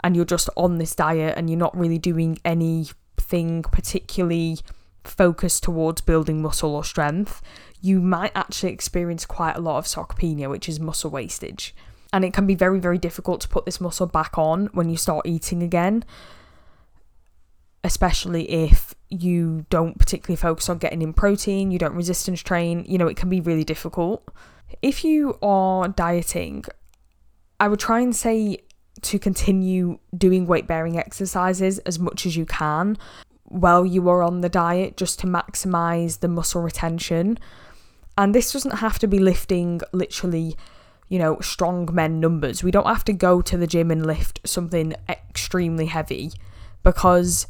and 0.03 0.17
you're 0.17 0.25
just 0.25 0.49
on 0.57 0.79
this 0.79 0.95
diet 0.95 1.35
and 1.37 1.49
you're 1.49 1.59
not 1.59 1.77
really 1.77 1.99
doing 1.99 2.39
anything 2.45 3.63
particularly 3.63 4.59
focused 5.05 5.63
towards 5.63 6.01
building 6.01 6.43
muscle 6.43 6.75
or 6.75 6.85
strength, 6.85 7.41
you 7.81 8.01
might 8.01 8.33
actually 8.35 8.73
experience 8.73 9.27
quite 9.27 9.57
a 9.57 9.61
lot 9.61 9.79
of 9.79 9.85
sarcopenia, 9.85 10.49
which 10.49 10.69
is 10.69 10.79
muscle 10.79 11.11
wastage. 11.11 11.75
And 12.13 12.25
it 12.25 12.35
can 12.35 12.47
be 12.47 12.55
very, 12.55 12.79
very 12.79 12.99
difficult 12.99 13.41
to 13.41 13.49
put 13.49 13.65
this 13.65 13.81
muscle 13.81 14.07
back 14.07 14.37
on 14.37 14.67
when 14.73 14.89
you 14.91 14.97
start 14.97 15.27
eating 15.27 15.63
again, 15.63 16.05
especially 17.85 18.51
if 18.51 18.95
you 19.09 19.67
don't 19.69 19.99
particularly 19.99 20.37
focus 20.37 20.69
on 20.69 20.79
getting 20.79 21.03
in 21.03 21.13
protein, 21.13 21.71
you 21.71 21.79
don't 21.79 21.95
resistance 21.95 22.41
train, 22.41 22.85
you 22.89 22.97
know, 22.97 23.09
it 23.09 23.17
can 23.17 23.29
be 23.29 23.41
really 23.41 23.65
difficult. 23.65 24.27
If 24.81 25.05
you 25.05 25.39
are 25.43 25.89
dieting, 25.89 26.65
I 27.61 27.69
would 27.69 27.81
try 27.81 28.01
and 28.01 28.15
say 28.15 28.59
to 29.03 29.19
continue 29.19 29.99
doing 30.17 30.47
weight 30.47 30.67
bearing 30.67 30.99
exercises 30.99 31.79
as 31.81 31.99
much 31.99 32.25
as 32.25 32.37
you 32.37 32.47
can 32.47 32.97
while 33.45 33.85
you 33.85 34.09
are 34.09 34.23
on 34.23 34.41
the 34.41 34.49
diet 34.49 34.97
just 34.97 35.19
to 35.21 35.27
maximize 35.27 36.21
the 36.21 36.29
muscle 36.29 36.63
retention. 36.63 37.39
And 38.17 38.35
this 38.35 38.53
doesn't 38.53 38.79
have 38.79 38.99
to 39.01 39.07
be 39.07 39.19
lifting 39.19 39.81
literally, 39.93 40.57
you 41.09 41.19
know, 41.19 41.39
strong 41.41 41.89
men 41.93 42.21
numbers. 42.21 42.63
We 42.63 42.71
don't 42.71 42.87
have 42.87 43.05
to 43.05 43.13
go 43.13 43.43
to 43.43 43.57
the 43.57 43.67
gym 43.67 43.91
and 43.91 44.07
lift 44.07 44.41
something 44.45 44.95
extremely 45.09 45.87
heavy 45.87 46.33
because 46.83 47.47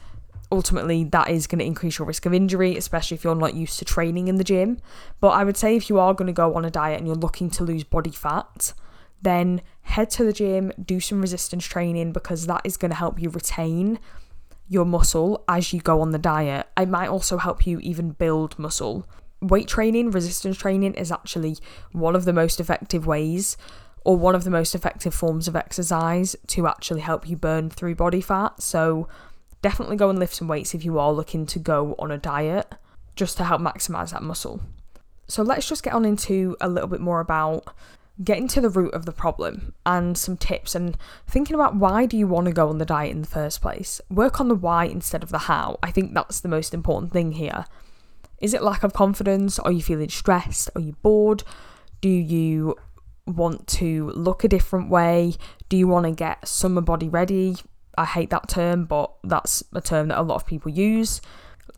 ultimately 0.52 1.02
that 1.04 1.30
is 1.30 1.48
going 1.48 1.58
to 1.58 1.64
increase 1.64 1.98
your 1.98 2.06
risk 2.06 2.26
of 2.26 2.34
injury, 2.34 2.76
especially 2.76 3.16
if 3.16 3.24
you're 3.24 3.34
not 3.34 3.54
used 3.54 3.78
to 3.78 3.84
training 3.84 4.28
in 4.28 4.36
the 4.36 4.44
gym. 4.44 4.78
But 5.18 5.30
I 5.30 5.42
would 5.42 5.56
say 5.56 5.74
if 5.74 5.88
you 5.88 5.98
are 5.98 6.14
going 6.14 6.26
to 6.26 6.32
go 6.32 6.54
on 6.54 6.64
a 6.64 6.70
diet 6.70 6.98
and 6.98 7.06
you're 7.06 7.16
looking 7.16 7.50
to 7.50 7.64
lose 7.64 7.82
body 7.82 8.10
fat, 8.10 8.74
then 9.22 9.62
head 9.82 10.10
to 10.10 10.24
the 10.24 10.32
gym, 10.32 10.72
do 10.84 11.00
some 11.00 11.20
resistance 11.20 11.64
training 11.64 12.12
because 12.12 12.46
that 12.46 12.60
is 12.64 12.76
going 12.76 12.90
to 12.90 12.96
help 12.96 13.20
you 13.20 13.30
retain 13.30 13.98
your 14.68 14.84
muscle 14.84 15.42
as 15.48 15.72
you 15.72 15.80
go 15.80 16.00
on 16.00 16.10
the 16.10 16.18
diet. 16.18 16.68
It 16.76 16.88
might 16.88 17.08
also 17.08 17.38
help 17.38 17.66
you 17.66 17.78
even 17.80 18.10
build 18.10 18.58
muscle. 18.58 19.06
Weight 19.40 19.68
training, 19.68 20.10
resistance 20.10 20.56
training 20.56 20.94
is 20.94 21.10
actually 21.10 21.56
one 21.92 22.14
of 22.14 22.24
the 22.24 22.32
most 22.32 22.60
effective 22.60 23.06
ways 23.06 23.56
or 24.04 24.16
one 24.16 24.34
of 24.34 24.44
the 24.44 24.50
most 24.50 24.74
effective 24.74 25.14
forms 25.14 25.48
of 25.48 25.56
exercise 25.56 26.36
to 26.48 26.66
actually 26.66 27.00
help 27.00 27.28
you 27.28 27.36
burn 27.36 27.70
through 27.70 27.94
body 27.94 28.20
fat. 28.20 28.60
So, 28.62 29.08
definitely 29.62 29.96
go 29.96 30.10
and 30.10 30.18
lift 30.18 30.34
some 30.34 30.48
weights 30.48 30.74
if 30.74 30.84
you 30.84 30.98
are 30.98 31.12
looking 31.12 31.46
to 31.46 31.58
go 31.58 31.94
on 31.98 32.10
a 32.10 32.18
diet 32.18 32.74
just 33.16 33.36
to 33.38 33.44
help 33.44 33.60
maximize 33.60 34.12
that 34.12 34.22
muscle. 34.22 34.60
So, 35.28 35.42
let's 35.42 35.68
just 35.68 35.82
get 35.82 35.94
on 35.94 36.04
into 36.04 36.56
a 36.60 36.68
little 36.68 36.88
bit 36.88 37.00
more 37.00 37.20
about 37.20 37.64
getting 38.22 38.48
to 38.48 38.60
the 38.60 38.68
root 38.68 38.92
of 38.94 39.06
the 39.06 39.12
problem 39.12 39.74
and 39.86 40.16
some 40.18 40.36
tips 40.36 40.74
and 40.74 40.96
thinking 41.26 41.54
about 41.54 41.76
why 41.76 42.06
do 42.06 42.16
you 42.16 42.26
want 42.26 42.46
to 42.46 42.52
go 42.52 42.68
on 42.68 42.78
the 42.78 42.84
diet 42.84 43.12
in 43.12 43.22
the 43.22 43.28
first 43.28 43.62
place. 43.62 44.00
Work 44.10 44.40
on 44.40 44.48
the 44.48 44.54
why 44.54 44.84
instead 44.84 45.22
of 45.22 45.30
the 45.30 45.38
how. 45.38 45.78
I 45.82 45.90
think 45.90 46.12
that's 46.12 46.40
the 46.40 46.48
most 46.48 46.74
important 46.74 47.12
thing 47.12 47.32
here. 47.32 47.64
Is 48.38 48.54
it 48.54 48.62
lack 48.62 48.82
of 48.82 48.92
confidence? 48.92 49.58
Are 49.58 49.72
you 49.72 49.82
feeling 49.82 50.08
stressed? 50.08 50.68
Are 50.74 50.80
you 50.80 50.94
bored? 51.02 51.42
Do 52.00 52.08
you 52.08 52.76
want 53.26 53.66
to 53.68 54.10
look 54.10 54.44
a 54.44 54.48
different 54.48 54.90
way? 54.90 55.34
Do 55.68 55.76
you 55.76 55.88
want 55.88 56.06
to 56.06 56.12
get 56.12 56.46
summer 56.46 56.80
body 56.80 57.08
ready? 57.08 57.56
I 57.96 58.04
hate 58.04 58.30
that 58.30 58.48
term, 58.48 58.84
but 58.84 59.12
that's 59.22 59.62
a 59.74 59.80
term 59.80 60.08
that 60.08 60.18
a 60.18 60.22
lot 60.22 60.36
of 60.36 60.46
people 60.46 60.70
use. 60.70 61.20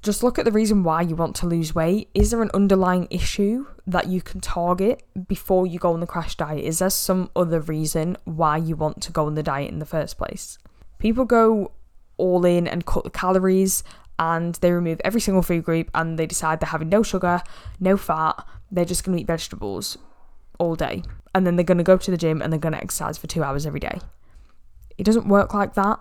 Just 0.03 0.23
look 0.23 0.39
at 0.39 0.45
the 0.45 0.53
reason 0.53 0.83
why 0.83 1.03
you 1.03 1.17
want 1.17 1.35
to 1.37 1.47
lose 1.47 1.75
weight. 1.75 2.09
Is 2.15 2.31
there 2.31 2.43
an 2.43 2.51
underlying 2.55 3.09
issue 3.11 3.67
that 3.87 4.09
you 4.09 4.21
can 4.21 4.41
target 4.41 5.03
before 5.29 5.67
you 5.67 5.79
go 5.79 5.93
on 5.93 6.01
the 6.01 6.07
crash 6.07 6.37
diet? 6.37 6.65
Is 6.65 6.79
there 6.79 6.91
some 6.91 7.31
other 7.35 7.61
reason 7.61 8.17
why 8.25 8.59
you 8.59 8.77
want 8.77 9.01
to 9.03 9.13
go 9.13 9.27
on 9.27 9.35
the 9.35 9.43
diet 9.43 9.71
in 9.71 9.79
the 9.79 9.87
first 9.87 10.19
place? 10.19 10.59
People 10.99 11.25
go 11.25 11.73
all 12.17 12.45
in 12.45 12.69
and 12.69 12.87
cut 12.87 13.05
the 13.05 13.11
calories 13.11 13.83
and 14.19 14.55
they 14.57 14.71
remove 14.71 15.01
every 15.05 15.21
single 15.21 15.43
food 15.43 15.65
group 15.65 15.91
and 15.95 16.19
they 16.19 16.27
decide 16.27 16.61
they're 16.61 16.69
having 16.69 16.89
no 16.89 17.03
sugar, 17.03 17.43
no 17.81 17.97
fat, 17.97 18.47
they're 18.71 18.85
just 18.85 19.05
going 19.05 19.17
to 19.17 19.23
eat 19.23 19.27
vegetables 19.27 19.99
all 20.59 20.77
day. 20.77 21.03
And 21.35 21.47
then 21.47 21.57
they're 21.57 21.65
going 21.65 21.79
to 21.79 21.85
go 21.85 21.97
to 21.97 22.11
the 22.11 22.17
gym 22.17 22.41
and 22.41 22.53
they're 22.53 22.61
going 22.61 22.75
to 22.75 22.83
exercise 22.83 23.19
for 23.19 23.27
two 23.27 23.43
hours 23.43 23.67
every 23.67 23.81
day. 23.81 23.99
It 24.99 25.05
doesn't 25.05 25.29
work 25.29 25.55
like 25.55 25.75
that. 25.75 26.01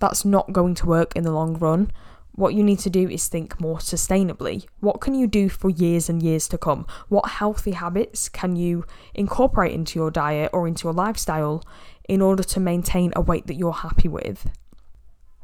That's 0.00 0.24
not 0.24 0.52
going 0.52 0.74
to 0.76 0.86
work 0.86 1.14
in 1.16 1.24
the 1.24 1.32
long 1.32 1.58
run. 1.58 1.90
What 2.32 2.54
you 2.54 2.64
need 2.64 2.80
to 2.80 2.90
do 2.90 3.08
is 3.08 3.28
think 3.28 3.60
more 3.60 3.78
sustainably. 3.78 4.66
What 4.80 5.00
can 5.00 5.14
you 5.14 5.28
do 5.28 5.48
for 5.48 5.70
years 5.70 6.08
and 6.08 6.20
years 6.20 6.48
to 6.48 6.58
come? 6.58 6.84
What 7.08 7.28
healthy 7.28 7.72
habits 7.72 8.28
can 8.28 8.56
you 8.56 8.84
incorporate 9.14 9.72
into 9.72 10.00
your 10.00 10.10
diet 10.10 10.50
or 10.52 10.66
into 10.66 10.84
your 10.84 10.92
lifestyle 10.92 11.62
in 12.08 12.20
order 12.20 12.42
to 12.42 12.58
maintain 12.60 13.12
a 13.14 13.20
weight 13.20 13.46
that 13.46 13.54
you're 13.54 13.72
happy 13.72 14.08
with? 14.08 14.50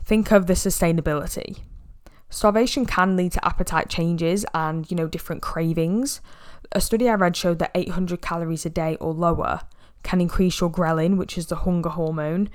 Think 0.04 0.32
of 0.32 0.46
the 0.46 0.54
sustainability. 0.54 1.60
Starvation 2.28 2.86
can 2.86 3.16
lead 3.16 3.32
to 3.32 3.44
appetite 3.44 3.88
changes 3.88 4.44
and, 4.52 4.90
you 4.90 4.96
know, 4.96 5.06
different 5.06 5.42
cravings. 5.42 6.20
A 6.72 6.80
study 6.80 7.08
I 7.08 7.14
read 7.14 7.36
showed 7.36 7.60
that 7.60 7.70
800 7.74 8.20
calories 8.20 8.66
a 8.66 8.70
day 8.70 8.96
or 9.00 9.12
lower 9.12 9.60
can 10.02 10.20
increase 10.20 10.60
your 10.60 10.70
ghrelin, 10.70 11.16
which 11.16 11.38
is 11.38 11.46
the 11.46 11.56
hunger 11.56 11.90
hormone, 11.90 12.48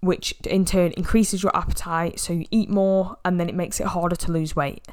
which 0.00 0.34
in 0.44 0.64
turn 0.64 0.92
increases 0.92 1.42
your 1.42 1.56
appetite, 1.56 2.18
so 2.18 2.32
you 2.32 2.46
eat 2.50 2.70
more 2.70 3.16
and 3.24 3.38
then 3.38 3.48
it 3.48 3.54
makes 3.54 3.80
it 3.80 3.86
harder 3.88 4.16
to 4.16 4.32
lose 4.32 4.56
weight. 4.56 4.86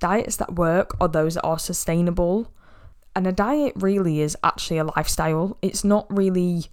Diets 0.00 0.36
that 0.36 0.54
work 0.54 0.96
are 1.00 1.08
those 1.08 1.34
that 1.34 1.42
are 1.42 1.58
sustainable. 1.58 2.52
And 3.14 3.26
a 3.26 3.32
diet 3.32 3.72
really 3.76 4.20
is 4.20 4.36
actually 4.44 4.78
a 4.78 4.84
lifestyle. 4.84 5.56
It's 5.62 5.84
not 5.84 6.06
really 6.08 6.66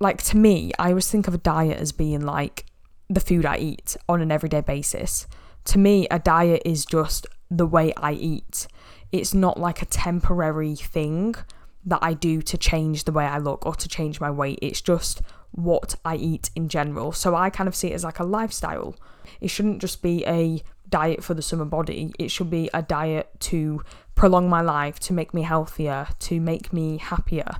like 0.00 0.22
to 0.24 0.36
me, 0.36 0.72
I 0.78 0.88
always 0.88 1.08
think 1.08 1.28
of 1.28 1.34
a 1.34 1.38
diet 1.38 1.78
as 1.78 1.92
being 1.92 2.22
like 2.22 2.66
the 3.08 3.20
food 3.20 3.46
I 3.46 3.58
eat 3.58 3.96
on 4.08 4.20
an 4.20 4.32
everyday 4.32 4.60
basis. 4.60 5.26
To 5.66 5.78
me, 5.78 6.08
a 6.10 6.18
diet 6.18 6.62
is 6.64 6.84
just 6.84 7.26
the 7.50 7.66
way 7.66 7.92
I 7.96 8.12
eat. 8.12 8.66
It's 9.12 9.32
not 9.32 9.60
like 9.60 9.80
a 9.80 9.86
temporary 9.86 10.74
thing 10.74 11.36
that 11.84 12.00
I 12.02 12.14
do 12.14 12.42
to 12.42 12.56
change 12.56 13.04
the 13.04 13.12
way 13.12 13.24
I 13.24 13.38
look 13.38 13.64
or 13.66 13.74
to 13.74 13.88
change 13.88 14.20
my 14.20 14.30
weight. 14.30 14.58
It's 14.60 14.80
just 14.80 15.22
what 15.52 15.94
I 16.04 16.16
eat 16.16 16.50
in 16.56 16.68
general. 16.68 17.12
So 17.12 17.34
I 17.34 17.50
kind 17.50 17.68
of 17.68 17.76
see 17.76 17.88
it 17.88 17.94
as 17.94 18.04
like 18.04 18.18
a 18.18 18.24
lifestyle. 18.24 18.96
It 19.40 19.48
shouldn't 19.48 19.80
just 19.80 20.02
be 20.02 20.24
a 20.26 20.62
diet 20.88 21.24
for 21.24 21.34
the 21.34 21.42
summer 21.42 21.64
body, 21.64 22.12
it 22.18 22.30
should 22.30 22.50
be 22.50 22.68
a 22.74 22.82
diet 22.82 23.28
to 23.40 23.82
prolong 24.14 24.48
my 24.48 24.60
life, 24.60 25.00
to 25.00 25.12
make 25.12 25.32
me 25.32 25.42
healthier, 25.42 26.06
to 26.18 26.38
make 26.38 26.72
me 26.72 26.98
happier. 26.98 27.56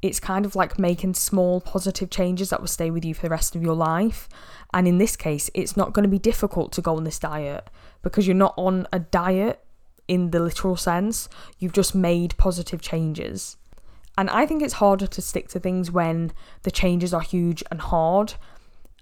It's 0.00 0.18
kind 0.18 0.46
of 0.46 0.56
like 0.56 0.78
making 0.78 1.14
small 1.14 1.60
positive 1.60 2.08
changes 2.08 2.50
that 2.50 2.60
will 2.60 2.68
stay 2.68 2.90
with 2.90 3.04
you 3.04 3.14
for 3.14 3.22
the 3.22 3.30
rest 3.30 3.54
of 3.54 3.62
your 3.62 3.74
life. 3.74 4.28
And 4.72 4.86
in 4.86 4.98
this 4.98 5.16
case, 5.16 5.50
it's 5.54 5.76
not 5.76 5.92
going 5.92 6.04
to 6.04 6.08
be 6.08 6.18
difficult 6.18 6.72
to 6.72 6.80
go 6.80 6.96
on 6.96 7.04
this 7.04 7.18
diet 7.18 7.68
because 8.02 8.26
you're 8.26 8.36
not 8.36 8.54
on 8.56 8.86
a 8.92 9.00
diet 9.00 9.62
in 10.06 10.30
the 10.30 10.40
literal 10.40 10.76
sense, 10.76 11.28
you've 11.58 11.72
just 11.72 11.94
made 11.94 12.36
positive 12.38 12.80
changes. 12.80 13.56
And 14.18 14.28
I 14.30 14.46
think 14.46 14.62
it's 14.62 14.74
harder 14.74 15.06
to 15.06 15.22
stick 15.22 15.46
to 15.50 15.60
things 15.60 15.92
when 15.92 16.32
the 16.64 16.72
changes 16.72 17.14
are 17.14 17.20
huge 17.20 17.62
and 17.70 17.80
hard. 17.80 18.34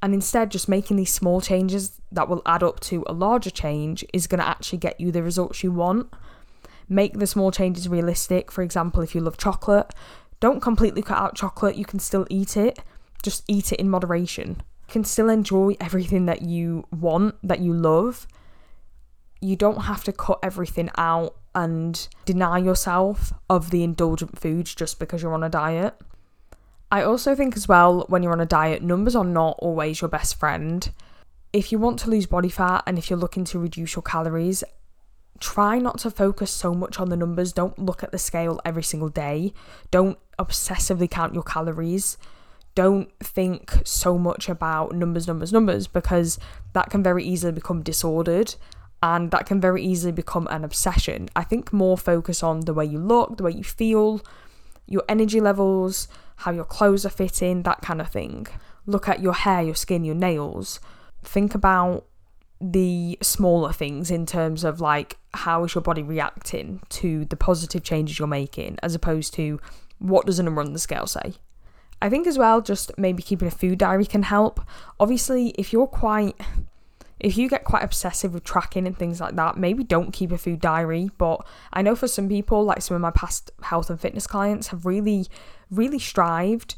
And 0.03 0.13
instead, 0.13 0.51
just 0.51 0.69
making 0.69 0.99
these 0.99 1.13
small 1.13 1.41
changes 1.41 1.99
that 2.13 2.29
will 2.29 2.43
add 2.45 2.63
up 2.63 2.81
to 2.81 3.03
a 3.07 3.15
larger 3.15 3.49
change 3.49 4.05
is 4.13 4.27
going 4.27 4.41
to 4.41 4.47
actually 4.47 4.77
get 4.77 5.01
you 5.01 5.11
the 5.11 5.23
results 5.23 5.65
you 5.65 5.73
want. 5.73 6.13
Make 6.87 7.19
the 7.19 7.27
small 7.27 7.51
changes 7.51 7.89
realistic. 7.89 8.53
For 8.53 8.61
example, 8.61 9.01
if 9.01 9.15
you 9.15 9.23
love 9.23 9.39
chocolate, 9.39 9.95
don't 10.39 10.61
completely 10.61 11.01
cut 11.01 11.17
out 11.17 11.35
chocolate. 11.35 11.77
You 11.77 11.87
can 11.87 11.99
still 11.99 12.27
eat 12.29 12.55
it, 12.55 12.79
just 13.23 13.43
eat 13.49 13.73
it 13.73 13.81
in 13.81 13.89
moderation. 13.89 14.63
You 14.87 14.93
can 14.93 15.05
still 15.05 15.31
enjoy 15.31 15.77
everything 15.81 16.27
that 16.27 16.43
you 16.43 16.87
want, 16.91 17.37
that 17.43 17.61
you 17.61 17.73
love. 17.73 18.27
You 19.41 19.57
don't 19.57 19.85
have 19.85 20.05
to 20.05 20.13
cut 20.13 20.41
everything 20.43 20.91
out 20.99 21.37
and 21.57 22.07
deny 22.27 22.59
yourself 22.59 23.33
of 23.49 23.71
the 23.71 23.83
indulgent 23.83 24.39
foods 24.39 24.75
just 24.75 24.99
because 24.99 25.23
you're 25.23 25.33
on 25.33 25.43
a 25.43 25.49
diet. 25.49 25.95
I 26.93 27.03
also 27.03 27.35
think 27.35 27.57
as 27.57 27.67
well 27.67 28.05
when 28.09 28.23
you're 28.23 28.35
on 28.35 28.43
a 28.43 28.47
diet, 28.47 28.83
numbers 28.83 29.17
are 29.17 29.25
not 29.25 29.57
always 29.59 30.03
your 30.03 30.11
best 30.11 30.39
friend. 30.39 30.89
If 31.55 31.73
you 31.73 31.79
want 31.79 31.99
to 32.01 32.11
lose 32.11 32.27
body 32.27 32.51
fat 32.51 32.85
and 32.87 32.99
if 32.99 33.09
you're 33.09 33.19
looking 33.19 33.45
to 33.47 33.59
reduce 33.59 33.97
your 33.97 34.03
calories, 34.03 34.63
try 35.41 35.79
not 35.79 35.99
to 36.01 36.11
focus 36.11 36.51
so 36.51 36.75
much 36.75 37.01
on 37.01 37.09
the 37.09 37.17
numbers. 37.17 37.55
Don't 37.55 37.79
look 37.79 38.03
at 38.03 38.13
the 38.13 38.19
scale 38.19 38.61
every 38.65 38.83
single 38.83 39.09
day. 39.09 39.55
Don't 39.91 40.19
obsessively 40.39 41.11
count 41.11 41.33
your 41.33 41.43
calories. 41.43 42.19
Don't 42.75 43.11
think 43.21 43.79
so 43.85 44.19
much 44.19 44.51
about 44.51 44.95
numbers, 44.95 45.27
numbers, 45.27 45.55
numbers, 45.55 45.87
because 45.87 46.39
that 46.75 46.91
can 46.91 47.03
very 47.03 47.25
easily 47.25 47.53
become 47.53 47.83
disordered 47.83 48.57
and 49.03 49.31
that 49.31 49.47
can 49.47 49.61
very 49.61 49.83
easily 49.83 50.13
become 50.13 50.47
an 50.51 50.65
obsession. 50.65 51.29
I 51.37 51.45
think 51.45 51.73
more 51.73 51.99
focus 51.99 52.43
on 52.43 52.61
the 52.61 52.75
way 52.75 52.85
you 52.85 52.99
look, 52.99 53.37
the 53.37 53.43
way 53.43 53.53
you 53.53 53.65
feel, 53.65 54.21
your 54.87 55.03
energy 55.09 55.41
levels, 55.41 56.09
how 56.37 56.53
your 56.53 56.65
clothes 56.65 57.05
are 57.05 57.11
fitting, 57.11 57.63
that 57.63 57.83
kind 57.83 58.01
of 58.01 58.09
thing. 58.09 58.47
Look 58.87 59.09
at 59.09 59.21
your 59.21 59.35
hair, 59.35 59.63
your 59.63 59.75
skin, 59.75 60.05
your 60.05 60.15
nails. 60.15 60.81
Think 61.23 61.55
about 61.55 62.07
the 62.61 63.19
smaller 63.21 63.73
things 63.73 64.11
in 64.11 64.25
terms 64.25 64.65
of 64.65 64.81
like 64.81 65.19
how 65.35 65.65
is 65.65 65.75
your 65.75 65.83
body 65.83 66.03
reacting 66.03 66.81
to 66.89 67.27
the 67.27 67.37
positive 67.37 67.83
changes 67.83 68.19
you're 68.19 68.27
making 68.27 68.79
as 68.83 68.95
opposed 68.95 69.35
to 69.35 69.61
what 69.99 70.25
does 70.25 70.39
a 70.39 70.43
number 70.43 70.63
on 70.63 70.73
the 70.73 70.79
scale 70.79 71.07
say. 71.07 71.35
I 72.01 72.09
think 72.09 72.27
as 72.27 72.39
well 72.39 72.61
just 72.61 72.91
maybe 72.97 73.23
keeping 73.23 73.49
a 73.49 73.51
food 73.51 73.79
diary 73.79 74.07
can 74.07 74.23
help. 74.23 74.61
Obviously, 74.99 75.49
if 75.59 75.73
you're 75.73 75.87
quite 75.87 76.35
if 77.27 77.37
you 77.37 77.49
get 77.49 77.65
quite 77.65 77.83
obsessive 77.83 78.33
with 78.33 78.45
tracking 78.45 78.87
and 78.87 78.97
things 78.97 79.21
like 79.21 79.35
that, 79.35 79.57
maybe 79.57 79.83
don't 79.83 80.13
keep 80.13 80.31
a 80.31 80.39
food 80.39 80.61
diary. 80.61 81.11
But 81.19 81.45
I 81.73 81.83
know 81.83 81.97
for 81.97 82.07
some 82.07 82.29
people, 82.29 82.63
like 82.63 82.83
some 82.83 82.95
of 82.95 83.01
my 83.01 83.11
past 83.11 83.51
health 83.63 83.91
and 83.91 84.01
fitness 84.01 84.29
clients, 84.29 84.69
have 84.69 84.87
really, 84.87 85.27
really 85.69 85.99
strived, 85.99 86.77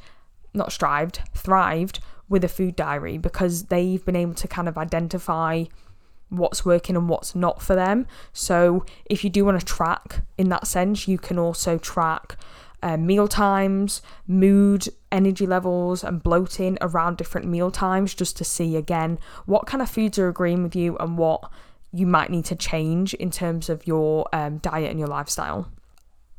not 0.55 0.73
strived, 0.73 1.21
thrived 1.35 2.01
with 2.31 2.45
a 2.45 2.49
food 2.49 2.77
diary 2.77 3.19
because 3.19 3.65
they've 3.65 4.03
been 4.07 4.17
able 4.17 4.33
to 4.37 4.49
kind 4.49 4.71
of 4.71 4.79
identify 4.79 5.65
what's 6.31 6.65
working 6.65 6.97
and 6.97 7.11
what's 7.11 7.35
not 7.35 7.61
for 7.61 7.75
them. 7.75 8.07
So 8.33 8.87
if 9.05 9.25
you 9.25 9.29
do 9.29 9.45
want 9.45 9.61
to 9.61 9.67
track 9.67 10.23
in 10.39 10.49
that 10.49 10.67
sense, 10.67 11.07
you 11.07 11.19
can 11.19 11.39
also 11.39 11.77
track 11.77 12.39
uh, 12.83 12.97
meal 12.97 13.29
times, 13.29 14.03
mood, 14.27 14.89
energy 15.11 15.47
levels, 15.47 16.05
and 16.05 16.23
bloating 16.23 16.79
around 16.81 17.17
different 17.17 17.47
meal 17.47 17.71
times 17.71 18.15
just 18.15 18.37
to 18.37 18.45
see 18.45 18.77
again 18.77 19.19
what 19.47 19.67
kind 19.67 19.83
of 19.83 19.91
foods 19.91 20.19
are 20.19 20.29
agreeing 20.29 20.63
with 20.63 20.77
you 20.77 20.97
and 20.99 21.19
what 21.19 21.51
you 21.93 22.07
might 22.07 22.31
need 22.31 22.45
to 22.45 22.55
change 22.55 23.15
in 23.15 23.31
terms 23.31 23.69
of 23.69 23.87
your 23.87 24.29
um, 24.33 24.59
diet 24.59 24.91
and 24.91 24.99
your 24.99 25.09
lifestyle. 25.09 25.71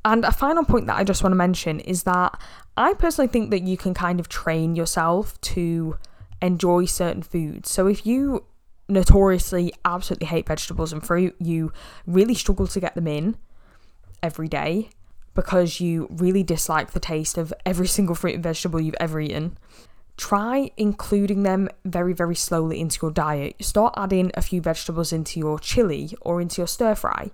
And 0.05 0.23
a 0.23 0.31
final 0.31 0.63
point 0.63 0.87
that 0.87 0.95
I 0.95 1.03
just 1.03 1.23
want 1.23 1.33
to 1.33 1.37
mention 1.37 1.79
is 1.81 2.03
that 2.03 2.39
I 2.77 2.93
personally 2.93 3.27
think 3.27 3.49
that 3.51 3.63
you 3.63 3.75
can 3.75 3.93
kind 3.93 4.19
of 4.19 4.29
train 4.29 4.75
yourself 4.75 5.39
to 5.41 5.97
enjoy 6.41 6.85
certain 6.85 7.21
foods. 7.21 7.69
So 7.69 7.87
if 7.87 8.05
you 8.05 8.45
notoriously 8.87 9.73
absolutely 9.83 10.27
hate 10.27 10.47
vegetables 10.47 10.93
and 10.93 11.05
fruit, 11.05 11.35
you 11.39 11.73
really 12.07 12.33
struggle 12.33 12.65
to 12.67 12.79
get 12.79 12.95
them 12.95 13.07
in 13.07 13.37
every 14.23 14.47
day 14.47 14.89
because 15.39 15.79
you 15.79 16.05
really 16.09 16.43
dislike 16.43 16.91
the 16.91 16.99
taste 16.99 17.37
of 17.37 17.53
every 17.65 17.87
single 17.97 18.13
fruit 18.13 18.33
and 18.33 18.43
vegetable 18.43 18.81
you've 18.81 18.95
ever 18.99 19.21
eaten. 19.21 19.57
Try 20.17 20.69
including 20.75 21.43
them 21.43 21.69
very, 21.85 22.11
very 22.11 22.35
slowly 22.35 22.81
into 22.81 22.99
your 23.01 23.11
diet. 23.11 23.55
Start 23.61 23.93
adding 23.95 24.31
a 24.33 24.41
few 24.41 24.59
vegetables 24.59 25.13
into 25.13 25.39
your 25.39 25.57
chili 25.57 26.13
or 26.19 26.41
into 26.41 26.59
your 26.59 26.67
stir 26.67 26.93
fry. 26.93 27.31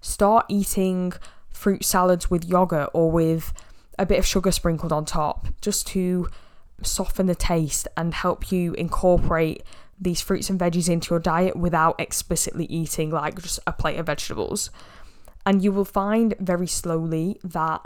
Start 0.00 0.46
eating 0.48 1.14
fruit 1.50 1.84
salads 1.84 2.30
with 2.30 2.44
yogurt 2.44 2.90
or 2.94 3.10
with 3.10 3.52
a 3.98 4.06
bit 4.06 4.20
of 4.20 4.24
sugar 4.26 4.52
sprinkled 4.52 4.92
on 4.92 5.04
top 5.04 5.48
just 5.60 5.84
to 5.88 6.28
soften 6.84 7.26
the 7.26 7.34
taste 7.34 7.88
and 7.96 8.14
help 8.14 8.52
you 8.52 8.72
incorporate 8.74 9.64
these 10.00 10.20
fruits 10.20 10.48
and 10.48 10.60
veggies 10.60 10.88
into 10.88 11.10
your 11.10 11.18
diet 11.18 11.56
without 11.56 11.98
explicitly 11.98 12.66
eating 12.66 13.10
like 13.10 13.42
just 13.42 13.58
a 13.66 13.72
plate 13.72 13.98
of 13.98 14.06
vegetables. 14.06 14.70
And 15.48 15.64
you 15.64 15.72
will 15.72 15.86
find 15.86 16.34
very 16.38 16.66
slowly 16.66 17.40
that 17.42 17.80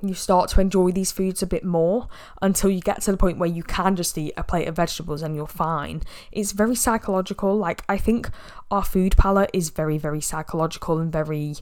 you 0.00 0.14
start 0.14 0.48
to 0.50 0.60
enjoy 0.60 0.92
these 0.92 1.10
foods 1.10 1.42
a 1.42 1.46
bit 1.46 1.64
more 1.64 2.06
until 2.40 2.70
you 2.70 2.80
get 2.80 3.02
to 3.02 3.10
the 3.10 3.16
point 3.16 3.36
where 3.36 3.48
you 3.48 3.64
can 3.64 3.96
just 3.96 4.16
eat 4.16 4.32
a 4.36 4.44
plate 4.44 4.68
of 4.68 4.76
vegetables 4.76 5.20
and 5.20 5.34
you're 5.34 5.48
fine. 5.48 6.02
It's 6.30 6.52
very 6.52 6.76
psychological. 6.76 7.56
Like, 7.56 7.82
I 7.88 7.98
think 7.98 8.30
our 8.70 8.84
food 8.84 9.16
palate 9.16 9.50
is 9.52 9.70
very, 9.70 9.98
very 9.98 10.20
psychological 10.20 10.98
and 10.98 11.10
very 11.10 11.56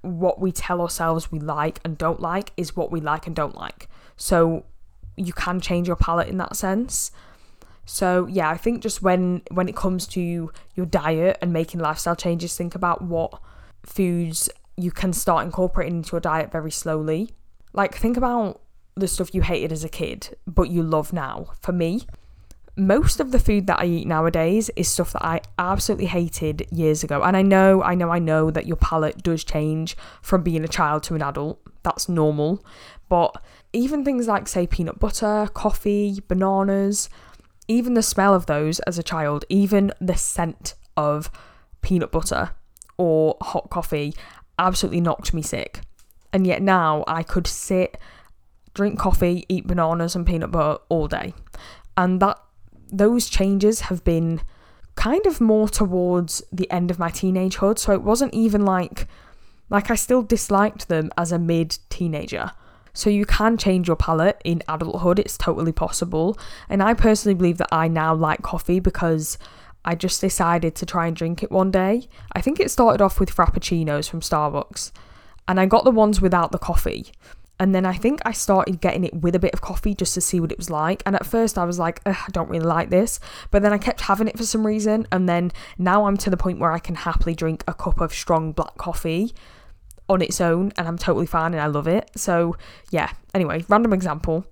what 0.00 0.40
we 0.40 0.50
tell 0.50 0.80
ourselves 0.80 1.30
we 1.30 1.38
like 1.38 1.80
and 1.84 1.98
don't 1.98 2.20
like 2.20 2.54
is 2.56 2.74
what 2.74 2.90
we 2.90 3.02
like 3.02 3.26
and 3.26 3.36
don't 3.36 3.54
like. 3.54 3.90
So, 4.16 4.64
you 5.18 5.34
can 5.34 5.60
change 5.60 5.86
your 5.86 5.96
palate 5.96 6.28
in 6.28 6.38
that 6.38 6.56
sense. 6.56 7.12
So 7.84 8.26
yeah, 8.26 8.48
I 8.48 8.56
think 8.56 8.80
just 8.80 9.02
when 9.02 9.42
when 9.50 9.68
it 9.68 9.76
comes 9.76 10.06
to 10.08 10.50
your 10.74 10.86
diet 10.86 11.36
and 11.42 11.52
making 11.52 11.80
lifestyle 11.80 12.16
changes, 12.16 12.56
think 12.56 12.74
about 12.74 13.02
what 13.02 13.38
foods 13.84 14.48
you 14.76 14.90
can 14.90 15.12
start 15.12 15.44
incorporating 15.44 15.96
into 15.96 16.12
your 16.12 16.20
diet 16.20 16.50
very 16.50 16.70
slowly. 16.70 17.30
Like 17.72 17.94
think 17.94 18.16
about 18.16 18.60
the 18.96 19.08
stuff 19.08 19.34
you 19.34 19.42
hated 19.42 19.72
as 19.72 19.82
a 19.82 19.88
kid 19.88 20.36
but 20.46 20.70
you 20.70 20.82
love 20.82 21.12
now. 21.12 21.48
For 21.60 21.72
me, 21.72 22.06
most 22.76 23.20
of 23.20 23.30
the 23.30 23.38
food 23.38 23.66
that 23.68 23.80
I 23.80 23.86
eat 23.86 24.06
nowadays 24.06 24.70
is 24.76 24.88
stuff 24.88 25.12
that 25.12 25.24
I 25.24 25.40
absolutely 25.58 26.06
hated 26.06 26.66
years 26.72 27.04
ago. 27.04 27.22
And 27.22 27.36
I 27.36 27.42
know, 27.42 27.82
I 27.82 27.94
know, 27.94 28.10
I 28.10 28.18
know 28.18 28.50
that 28.50 28.66
your 28.66 28.76
palate 28.76 29.22
does 29.22 29.44
change 29.44 29.96
from 30.22 30.42
being 30.42 30.64
a 30.64 30.68
child 30.68 31.04
to 31.04 31.14
an 31.14 31.22
adult. 31.22 31.60
That's 31.84 32.08
normal. 32.08 32.64
But 33.08 33.40
even 33.72 34.04
things 34.04 34.26
like, 34.26 34.48
say, 34.48 34.66
peanut 34.66 34.98
butter, 34.98 35.48
coffee, 35.54 36.20
bananas, 36.26 37.08
even 37.68 37.94
the 37.94 38.02
smell 38.02 38.34
of 38.34 38.46
those 38.46 38.80
as 38.80 38.98
a 38.98 39.02
child, 39.02 39.44
even 39.48 39.92
the 40.00 40.16
scent 40.16 40.74
of 40.96 41.30
peanut 41.80 42.10
butter 42.10 42.50
or 42.96 43.36
hot 43.40 43.70
coffee 43.70 44.14
absolutely 44.58 45.00
knocked 45.00 45.34
me 45.34 45.42
sick. 45.42 45.80
And 46.32 46.46
yet 46.46 46.62
now 46.62 47.04
I 47.06 47.22
could 47.22 47.46
sit, 47.46 47.96
drink 48.74 48.98
coffee, 48.98 49.44
eat 49.48 49.66
bananas 49.66 50.16
and 50.16 50.26
peanut 50.26 50.50
butter 50.50 50.82
all 50.88 51.06
day. 51.08 51.34
And 51.96 52.20
that 52.20 52.38
those 52.90 53.28
changes 53.28 53.82
have 53.82 54.04
been 54.04 54.40
kind 54.94 55.26
of 55.26 55.40
more 55.40 55.68
towards 55.68 56.42
the 56.52 56.70
end 56.70 56.90
of 56.90 56.98
my 56.98 57.10
teenagehood. 57.10 57.78
So 57.78 57.92
it 57.92 58.02
wasn't 58.02 58.34
even 58.34 58.64
like 58.64 59.06
like 59.70 59.90
I 59.90 59.94
still 59.94 60.22
disliked 60.22 60.88
them 60.88 61.10
as 61.16 61.32
a 61.32 61.38
mid 61.38 61.78
teenager. 61.88 62.52
So 62.92 63.10
you 63.10 63.26
can 63.26 63.56
change 63.56 63.88
your 63.88 63.96
palate 63.96 64.40
in 64.44 64.62
adulthood, 64.68 65.18
it's 65.18 65.36
totally 65.36 65.72
possible. 65.72 66.38
And 66.68 66.82
I 66.82 66.94
personally 66.94 67.34
believe 67.34 67.58
that 67.58 67.68
I 67.72 67.88
now 67.88 68.14
like 68.14 68.42
coffee 68.42 68.78
because 68.78 69.36
I 69.84 69.94
just 69.94 70.20
decided 70.20 70.74
to 70.76 70.86
try 70.86 71.06
and 71.06 71.16
drink 71.16 71.42
it 71.42 71.50
one 71.50 71.70
day. 71.70 72.08
I 72.32 72.40
think 72.40 72.58
it 72.58 72.70
started 72.70 73.02
off 73.02 73.20
with 73.20 73.34
Frappuccinos 73.34 74.08
from 74.08 74.20
Starbucks, 74.20 74.92
and 75.46 75.60
I 75.60 75.66
got 75.66 75.84
the 75.84 75.90
ones 75.90 76.20
without 76.20 76.52
the 76.52 76.58
coffee. 76.58 77.12
And 77.60 77.74
then 77.74 77.86
I 77.86 77.94
think 77.94 78.20
I 78.24 78.32
started 78.32 78.80
getting 78.80 79.04
it 79.04 79.14
with 79.14 79.34
a 79.36 79.38
bit 79.38 79.54
of 79.54 79.60
coffee 79.60 79.94
just 79.94 80.14
to 80.14 80.20
see 80.20 80.40
what 80.40 80.50
it 80.50 80.58
was 80.58 80.70
like. 80.70 81.02
And 81.06 81.14
at 81.14 81.24
first 81.24 81.56
I 81.56 81.64
was 81.64 81.78
like, 81.78 82.00
I 82.04 82.16
don't 82.32 82.50
really 82.50 82.64
like 82.64 82.90
this. 82.90 83.20
But 83.52 83.62
then 83.62 83.72
I 83.72 83.78
kept 83.78 84.00
having 84.02 84.26
it 84.26 84.36
for 84.36 84.44
some 84.44 84.66
reason. 84.66 85.06
And 85.12 85.28
then 85.28 85.52
now 85.78 86.06
I'm 86.06 86.16
to 86.18 86.30
the 86.30 86.36
point 86.36 86.58
where 86.58 86.72
I 86.72 86.80
can 86.80 86.96
happily 86.96 87.34
drink 87.34 87.62
a 87.68 87.74
cup 87.74 88.00
of 88.00 88.12
strong 88.12 88.50
black 88.50 88.76
coffee 88.76 89.32
on 90.08 90.20
its 90.20 90.40
own 90.40 90.72
and 90.76 90.86
I'm 90.86 90.98
totally 90.98 91.26
fine 91.26 91.54
and 91.54 91.62
I 91.62 91.66
love 91.66 91.86
it. 91.86 92.10
So, 92.16 92.56
yeah, 92.90 93.12
anyway, 93.32 93.64
random 93.68 93.92
example. 93.92 94.44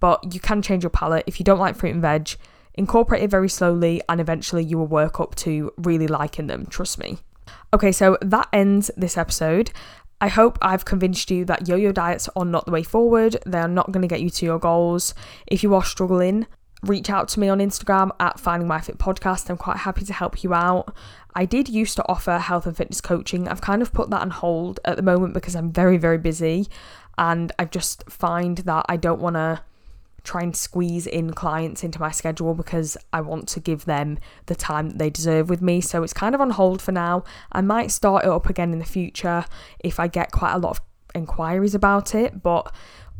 But 0.00 0.34
you 0.34 0.40
can 0.40 0.60
change 0.60 0.82
your 0.82 0.90
palate. 0.90 1.24
If 1.26 1.38
you 1.38 1.44
don't 1.44 1.58
like 1.58 1.76
fruit 1.76 1.92
and 1.92 2.02
veg, 2.02 2.30
incorporate 2.80 3.22
it 3.22 3.30
very 3.30 3.48
slowly 3.48 4.02
and 4.08 4.20
eventually 4.20 4.64
you 4.64 4.78
will 4.78 4.86
work 4.86 5.20
up 5.20 5.34
to 5.36 5.72
really 5.76 6.08
liking 6.08 6.48
them. 6.48 6.66
Trust 6.66 6.98
me. 6.98 7.18
Okay, 7.72 7.92
so 7.92 8.18
that 8.22 8.48
ends 8.52 8.90
this 8.96 9.16
episode. 9.16 9.70
I 10.20 10.28
hope 10.28 10.58
I've 10.60 10.84
convinced 10.84 11.30
you 11.30 11.44
that 11.44 11.68
yo 11.68 11.76
yo 11.76 11.92
diets 11.92 12.28
are 12.34 12.44
not 12.44 12.64
the 12.64 12.72
way 12.72 12.82
forward. 12.82 13.36
They're 13.46 13.68
not 13.68 13.92
going 13.92 14.02
to 14.02 14.08
get 14.08 14.22
you 14.22 14.30
to 14.30 14.46
your 14.46 14.58
goals. 14.58 15.14
If 15.46 15.62
you 15.62 15.74
are 15.74 15.84
struggling, 15.84 16.46
reach 16.82 17.10
out 17.10 17.28
to 17.28 17.40
me 17.40 17.48
on 17.48 17.58
Instagram 17.58 18.10
at 18.18 18.40
Finding 18.40 18.66
My 18.66 18.80
Fit 18.80 18.98
Podcast. 18.98 19.48
I'm 19.50 19.56
quite 19.56 19.78
happy 19.78 20.04
to 20.06 20.12
help 20.12 20.42
you 20.42 20.54
out. 20.54 20.94
I 21.34 21.44
did 21.44 21.68
used 21.68 21.96
to 21.96 22.08
offer 22.08 22.38
health 22.38 22.66
and 22.66 22.76
fitness 22.76 23.00
coaching. 23.00 23.46
I've 23.46 23.60
kind 23.60 23.82
of 23.82 23.92
put 23.92 24.10
that 24.10 24.22
on 24.22 24.30
hold 24.30 24.80
at 24.84 24.96
the 24.96 25.02
moment 25.02 25.34
because 25.34 25.54
I'm 25.54 25.70
very, 25.70 25.96
very 25.96 26.18
busy 26.18 26.66
and 27.18 27.52
I 27.58 27.66
just 27.66 28.10
find 28.10 28.58
that 28.58 28.86
I 28.88 28.96
don't 28.96 29.20
want 29.20 29.36
to 29.36 29.62
try 30.24 30.42
and 30.42 30.56
squeeze 30.56 31.06
in 31.06 31.32
clients 31.32 31.82
into 31.82 32.00
my 32.00 32.10
schedule 32.10 32.54
because 32.54 32.96
I 33.12 33.20
want 33.20 33.48
to 33.48 33.60
give 33.60 33.84
them 33.84 34.18
the 34.46 34.54
time 34.54 34.90
that 34.90 34.98
they 34.98 35.10
deserve 35.10 35.48
with 35.48 35.62
me. 35.62 35.80
So 35.80 36.02
it's 36.02 36.12
kind 36.12 36.34
of 36.34 36.40
on 36.40 36.50
hold 36.50 36.82
for 36.82 36.92
now. 36.92 37.24
I 37.52 37.60
might 37.60 37.90
start 37.90 38.24
it 38.24 38.30
up 38.30 38.48
again 38.48 38.72
in 38.72 38.78
the 38.78 38.84
future 38.84 39.44
if 39.78 39.98
I 40.00 40.08
get 40.08 40.32
quite 40.32 40.52
a 40.52 40.58
lot 40.58 40.70
of 40.70 40.80
inquiries 41.14 41.74
about 41.74 42.14
it, 42.14 42.42
but 42.42 42.72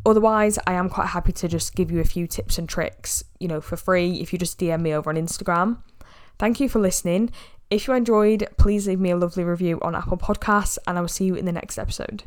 Otherwise, 0.06 0.58
I 0.66 0.72
am 0.72 0.88
quite 0.88 1.08
happy 1.08 1.32
to 1.32 1.48
just 1.48 1.74
give 1.74 1.90
you 1.90 2.00
a 2.00 2.04
few 2.04 2.26
tips 2.26 2.56
and 2.56 2.68
tricks, 2.68 3.22
you 3.38 3.48
know, 3.48 3.60
for 3.60 3.76
free 3.76 4.20
if 4.20 4.32
you 4.32 4.38
just 4.38 4.58
DM 4.58 4.80
me 4.80 4.94
over 4.94 5.10
on 5.10 5.16
Instagram. 5.16 5.82
Thank 6.38 6.58
you 6.58 6.70
for 6.70 6.78
listening. 6.78 7.30
If 7.68 7.86
you 7.86 7.94
enjoyed, 7.94 8.48
please 8.56 8.88
leave 8.88 8.98
me 8.98 9.10
a 9.10 9.16
lovely 9.16 9.44
review 9.44 9.78
on 9.82 9.94
Apple 9.94 10.16
Podcasts, 10.16 10.78
and 10.86 10.96
I 10.96 11.02
will 11.02 11.08
see 11.08 11.26
you 11.26 11.34
in 11.34 11.44
the 11.44 11.52
next 11.52 11.78
episode. 11.78 12.24